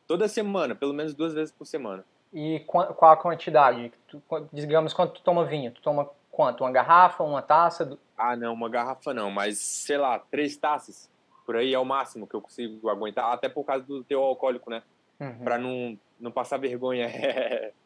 [0.07, 2.05] Toda semana, pelo menos duas vezes por semana.
[2.33, 3.93] E qual a quantidade?
[4.09, 4.23] Tu,
[4.53, 5.71] digamos, quanto tu toma vinho?
[5.73, 6.65] Tu toma quanto?
[6.65, 7.99] Uma garrafa, uma taça?
[8.17, 11.11] Ah, não, uma garrafa não, mas sei lá, três taças.
[11.45, 14.71] Por aí é o máximo que eu consigo aguentar, até por causa do teu alcoólico,
[14.71, 14.83] né?
[15.21, 15.45] Uhum.
[15.45, 17.09] Pra não, não passar vergonha.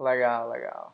[0.00, 0.92] legal, legal.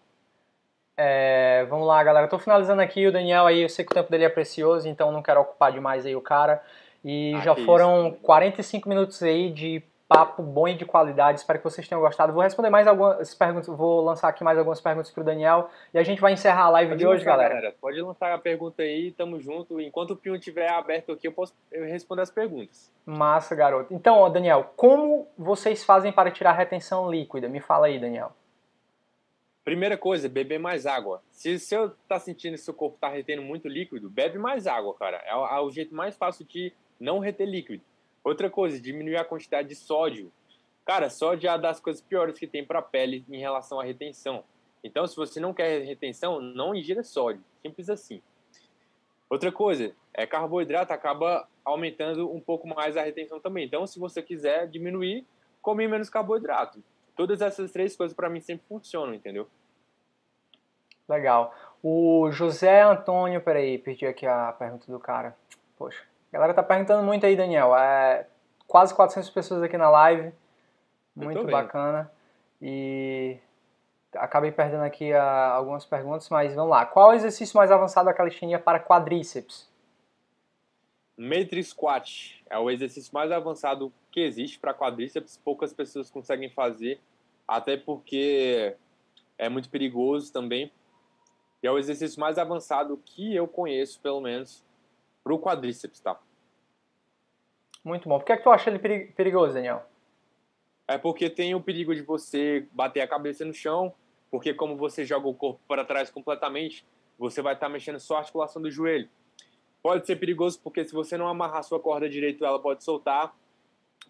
[0.96, 2.28] É, vamos lá, galera.
[2.28, 3.06] Tô finalizando aqui.
[3.06, 5.72] O Daniel aí, eu sei que o tempo dele é precioso, então não quero ocupar
[5.72, 6.62] demais aí o cara.
[7.04, 8.18] E ah, já foram isso.
[8.18, 9.82] 45 minutos aí de
[10.12, 11.40] papo bom e de qualidade.
[11.40, 12.32] Espero que vocês tenham gostado.
[12.32, 16.02] Vou responder mais algumas perguntas, vou lançar aqui mais algumas perguntas pro Daniel e a
[16.02, 17.54] gente vai encerrar a live Pode de hoje, lançar, galera.
[17.54, 17.74] galera.
[17.80, 19.80] Pode lançar a pergunta aí, tamo junto.
[19.80, 22.92] Enquanto o Pion estiver aberto aqui, eu posso responder as perguntas.
[23.06, 23.92] Massa, garoto.
[23.92, 27.48] Então, ó, Daniel, como vocês fazem para tirar retenção líquida?
[27.48, 28.32] Me fala aí, Daniel.
[29.64, 31.22] Primeira coisa, beber mais água.
[31.30, 31.76] Se você
[32.08, 35.18] tá sentindo que seu corpo tá retendo muito líquido, bebe mais água, cara.
[35.18, 37.82] É o, é o jeito mais fácil de não reter líquido.
[38.24, 40.32] Outra coisa, diminuir a quantidade de sódio.
[40.84, 43.84] Cara, sódio é uma das coisas piores que tem para a pele em relação à
[43.84, 44.42] retenção.
[44.82, 47.42] Então, se você não quer retenção, não ingira sódio.
[47.62, 48.20] Simples assim.
[49.30, 53.64] Outra coisa, é carboidrato acaba aumentando um pouco mais a retenção também.
[53.64, 55.24] Então, se você quiser diminuir,
[55.60, 56.82] come menos carboidrato.
[57.16, 59.48] Todas essas três coisas para mim sempre funcionam, entendeu?
[61.08, 61.54] Legal.
[61.82, 65.36] O José Antônio, peraí, perdi aqui a pergunta do cara.
[65.76, 66.02] Poxa.
[66.30, 67.76] A galera tá perguntando muito aí, Daniel.
[67.76, 68.26] É
[68.66, 70.32] quase 400 pessoas aqui na live.
[71.14, 72.10] Muito bacana.
[72.60, 73.36] E
[74.14, 76.86] acabei perdendo aqui a, algumas perguntas, mas vamos lá.
[76.86, 79.70] Qual é o exercício mais avançado da calistenia para quadríceps?
[81.16, 85.40] Matrix Squat é o exercício mais avançado que existe para quadríceps.
[85.42, 87.00] Poucas pessoas conseguem fazer,
[87.48, 88.76] até porque
[89.38, 90.70] é muito perigoso também.
[91.62, 94.64] E é o exercício mais avançado que eu conheço, pelo menos,
[95.24, 96.20] para o quadríceps, tá?
[97.82, 98.18] Muito bom.
[98.18, 99.84] Por que, é que tu acha ele perigoso, Daniel?
[100.86, 103.94] É porque tem o perigo de você bater a cabeça no chão,
[104.30, 106.86] porque como você joga o corpo para trás completamente,
[107.18, 109.08] você vai estar tá mexendo só a articulação do joelho.
[109.82, 113.34] Pode ser perigoso porque se você não amarrar sua corda direito, ela pode soltar.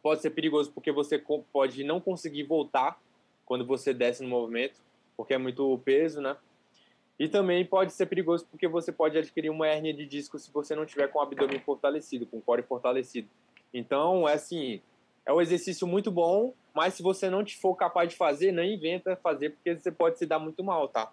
[0.03, 1.22] Pode ser perigoso porque você
[1.53, 3.00] pode não conseguir voltar
[3.44, 4.80] quando você desce no movimento,
[5.16, 6.36] porque é muito peso, né?
[7.18, 10.74] E também pode ser perigoso porque você pode adquirir uma hérnia de disco se você
[10.74, 13.28] não tiver com o abdômen fortalecido, com o core fortalecido.
[13.72, 14.80] Então, é assim,
[15.24, 19.14] é um exercício muito bom, mas se você não for capaz de fazer, não inventa
[19.16, 21.12] fazer, porque você pode se dar muito mal, tá?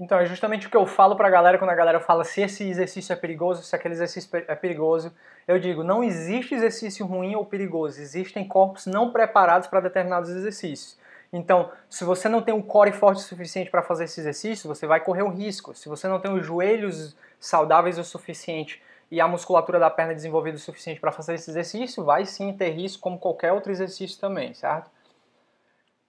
[0.00, 2.66] Então, é justamente o que eu falo pra galera quando a galera fala se esse
[2.66, 5.12] exercício é perigoso, se aquele exercício é perigoso.
[5.46, 10.98] Eu digo, não existe exercício ruim ou perigoso, existem corpos não preparados para determinados exercícios.
[11.30, 14.86] Então, se você não tem um core forte o suficiente para fazer esse exercício, você
[14.86, 15.74] vai correr um risco.
[15.74, 20.56] Se você não tem os joelhos saudáveis o suficiente e a musculatura da perna desenvolvida
[20.56, 24.54] o suficiente para fazer esse exercício, vai sim ter risco como qualquer outro exercício também,
[24.54, 24.90] certo?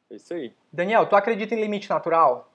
[0.09, 0.53] É isso aí.
[0.71, 2.50] Daniel, tu acredita em limite natural?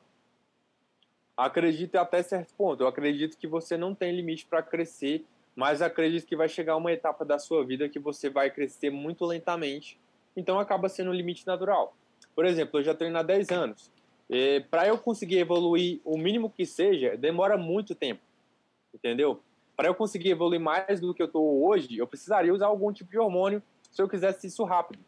[1.36, 2.82] Acredito até certo ponto.
[2.82, 5.24] Eu acredito que você não tem limite para crescer,
[5.54, 9.24] mas acredito que vai chegar uma etapa da sua vida que você vai crescer muito
[9.24, 10.00] lentamente.
[10.34, 11.94] Então acaba sendo um limite natural.
[12.34, 13.90] Por exemplo, eu já treino há 10 anos.
[14.70, 18.22] Para eu conseguir evoluir o mínimo que seja, demora muito tempo.
[18.94, 19.40] Entendeu?
[19.76, 23.10] Para eu conseguir evoluir mais do que eu estou hoje, eu precisaria usar algum tipo
[23.10, 25.04] de hormônio se eu quisesse isso rápido.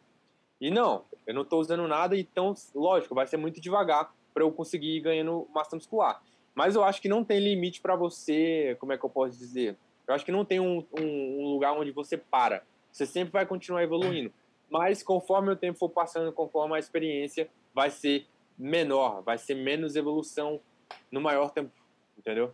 [0.61, 4.51] E não, eu não estou usando nada, então, lógico, vai ser muito devagar para eu
[4.51, 6.21] conseguir ir ganhando massa muscular.
[6.55, 9.75] Mas eu acho que não tem limite para você, como é que eu posso dizer?
[10.07, 12.63] Eu acho que não tem um, um, um lugar onde você para.
[12.91, 14.33] Você sempre vai continuar evoluindo
[14.69, 18.27] mas conforme o tempo for passando, conforme a experiência, vai ser
[18.57, 20.59] menor, vai ser menos evolução
[21.11, 21.71] no maior tempo,
[22.17, 22.53] entendeu?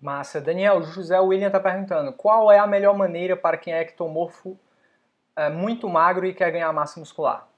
[0.00, 0.40] Massa.
[0.40, 4.58] Daniel, José William está perguntando, qual é a melhor maneira para quem é ectomorfo,
[5.36, 7.48] é, muito magro e quer ganhar massa muscular?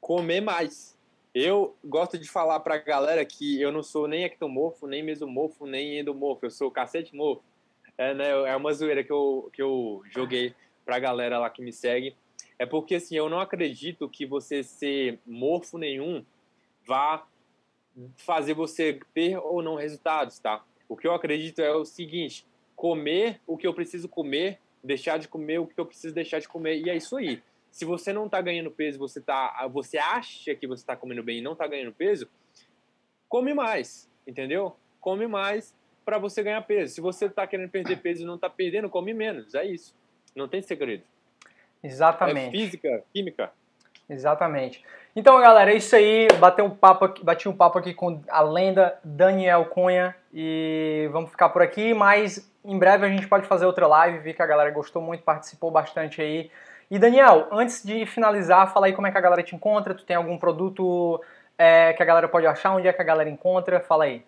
[0.00, 0.98] Comer mais.
[1.34, 5.64] Eu gosto de falar para a galera que eu não sou nem ectomorfo, nem mesomorfo,
[5.64, 7.42] nem endomorfo, eu sou cacete morfo.
[7.96, 10.54] É, né, é uma zoeira que eu, que eu joguei
[10.84, 12.16] para a galera lá que me segue.
[12.58, 16.24] É porque assim, eu não acredito que você ser morfo nenhum
[16.86, 17.24] vá
[18.16, 20.64] fazer você ter ou não resultados, tá?
[20.88, 25.28] O que eu acredito é o seguinte: comer o que eu preciso comer, deixar de
[25.28, 27.40] comer o que eu preciso deixar de comer, e é isso aí.
[27.70, 31.38] Se você não está ganhando peso, você tá, você acha que você está comendo bem
[31.38, 32.28] e não está ganhando peso,
[33.28, 34.76] come mais, entendeu?
[35.00, 36.94] Come mais para você ganhar peso.
[36.94, 39.54] Se você está querendo perder peso e não está perdendo, come menos.
[39.54, 39.94] É isso.
[40.34, 41.04] Não tem segredo.
[41.82, 42.48] Exatamente.
[42.48, 43.52] É física, química.
[44.08, 44.84] Exatamente.
[45.14, 46.26] Então, galera, é isso aí.
[46.38, 51.30] Bati um papo aqui, bati um papo aqui com a lenda Daniel Cunha e vamos
[51.30, 54.18] ficar por aqui, mas em breve a gente pode fazer outra live.
[54.18, 56.50] Vi que a galera gostou muito, participou bastante aí.
[56.90, 60.04] E Daniel, antes de finalizar, fala aí como é que a galera te encontra, tu
[60.04, 61.22] tem algum produto
[61.56, 64.24] é, que a galera pode achar, onde é que a galera encontra, fala aí.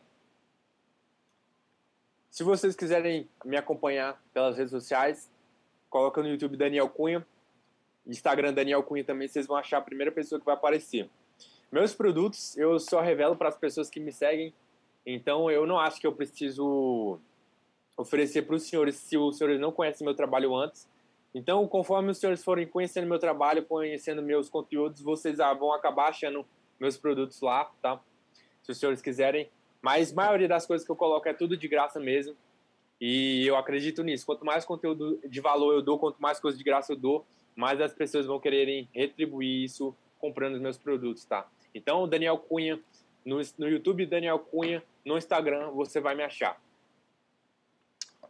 [2.30, 5.28] Se vocês quiserem me acompanhar pelas redes sociais,
[5.90, 7.26] coloca no YouTube Daniel Cunha,
[8.06, 11.10] Instagram Daniel Cunha também, vocês vão achar a primeira pessoa que vai aparecer.
[11.70, 14.54] Meus produtos eu só revelo para as pessoas que me seguem,
[15.04, 17.18] então eu não acho que eu preciso
[17.96, 20.88] oferecer para os senhores se os senhores não conhecem meu trabalho antes.
[21.34, 26.44] Então, conforme os senhores forem conhecendo meu trabalho, conhecendo meus conteúdos, vocês vão acabar achando
[26.78, 28.00] meus produtos lá, tá?
[28.62, 29.48] Se os senhores quiserem.
[29.80, 32.36] Mas a maioria das coisas que eu coloco é tudo de graça mesmo.
[33.00, 34.26] E eu acredito nisso.
[34.26, 37.26] Quanto mais conteúdo de valor eu dou, quanto mais coisa de graça eu dou,
[37.56, 41.48] mais as pessoas vão quererem retribuir isso comprando os meus produtos, tá?
[41.74, 42.78] Então, Daniel Cunha,
[43.24, 46.60] no, no YouTube, Daniel Cunha, no Instagram, você vai me achar.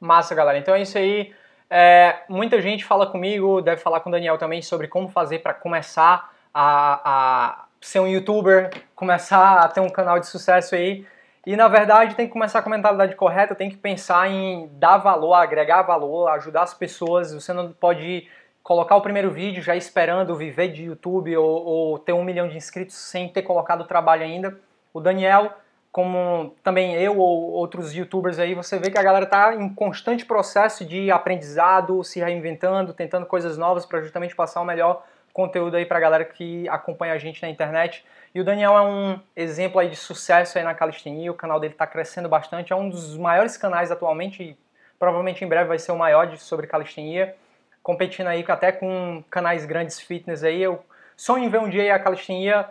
[0.01, 0.59] Massa, galera.
[0.59, 1.35] Então é isso aí.
[1.75, 5.55] É, muita gente fala comigo, deve falar com o Daniel também sobre como fazer para
[5.55, 11.07] começar a, a, ser um youtuber, começar a ter um canal de sucesso aí.
[11.47, 14.99] E na verdade tem que começar com a mentalidade correta, tem que pensar em dar
[14.99, 17.33] valor, agregar valor, ajudar as pessoas.
[17.33, 18.29] Você não pode
[18.62, 22.57] colocar o primeiro vídeo já esperando viver de YouTube ou, ou ter um milhão de
[22.59, 24.59] inscritos sem ter colocado o trabalho ainda.
[24.93, 25.51] O Daniel
[25.93, 30.24] como também eu ou outros youtubers aí, você vê que a galera está em constante
[30.24, 35.84] processo de aprendizado, se reinventando, tentando coisas novas para justamente passar o melhor conteúdo aí
[35.84, 38.05] para a galera que acompanha a gente na internet.
[38.34, 41.74] E o Daniel é um exemplo aí de sucesso aí na calistenia, o canal dele
[41.74, 44.57] está crescendo bastante, é um dos maiores canais atualmente, e
[44.99, 47.36] provavelmente em breve vai ser o maior de, sobre calistenia,
[47.82, 50.62] competindo aí até com canais grandes fitness aí.
[50.62, 50.82] Eu
[51.14, 52.66] sonho em ver um dia a calistenia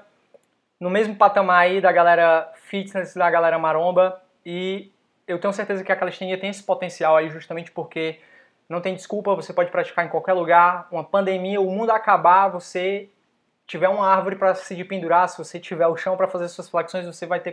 [0.82, 4.92] no mesmo patamar aí da galera fitness, da galera maromba, e
[5.28, 8.20] eu tenho certeza que a calistenia tem esse potencial aí justamente porque
[8.68, 13.10] não tem desculpa, você pode praticar em qualquer lugar, uma pandemia, o mundo acabar, você
[13.68, 17.06] tiver uma árvore para se pendurar, se você tiver o chão para fazer suas flexões,
[17.06, 17.50] você vai ter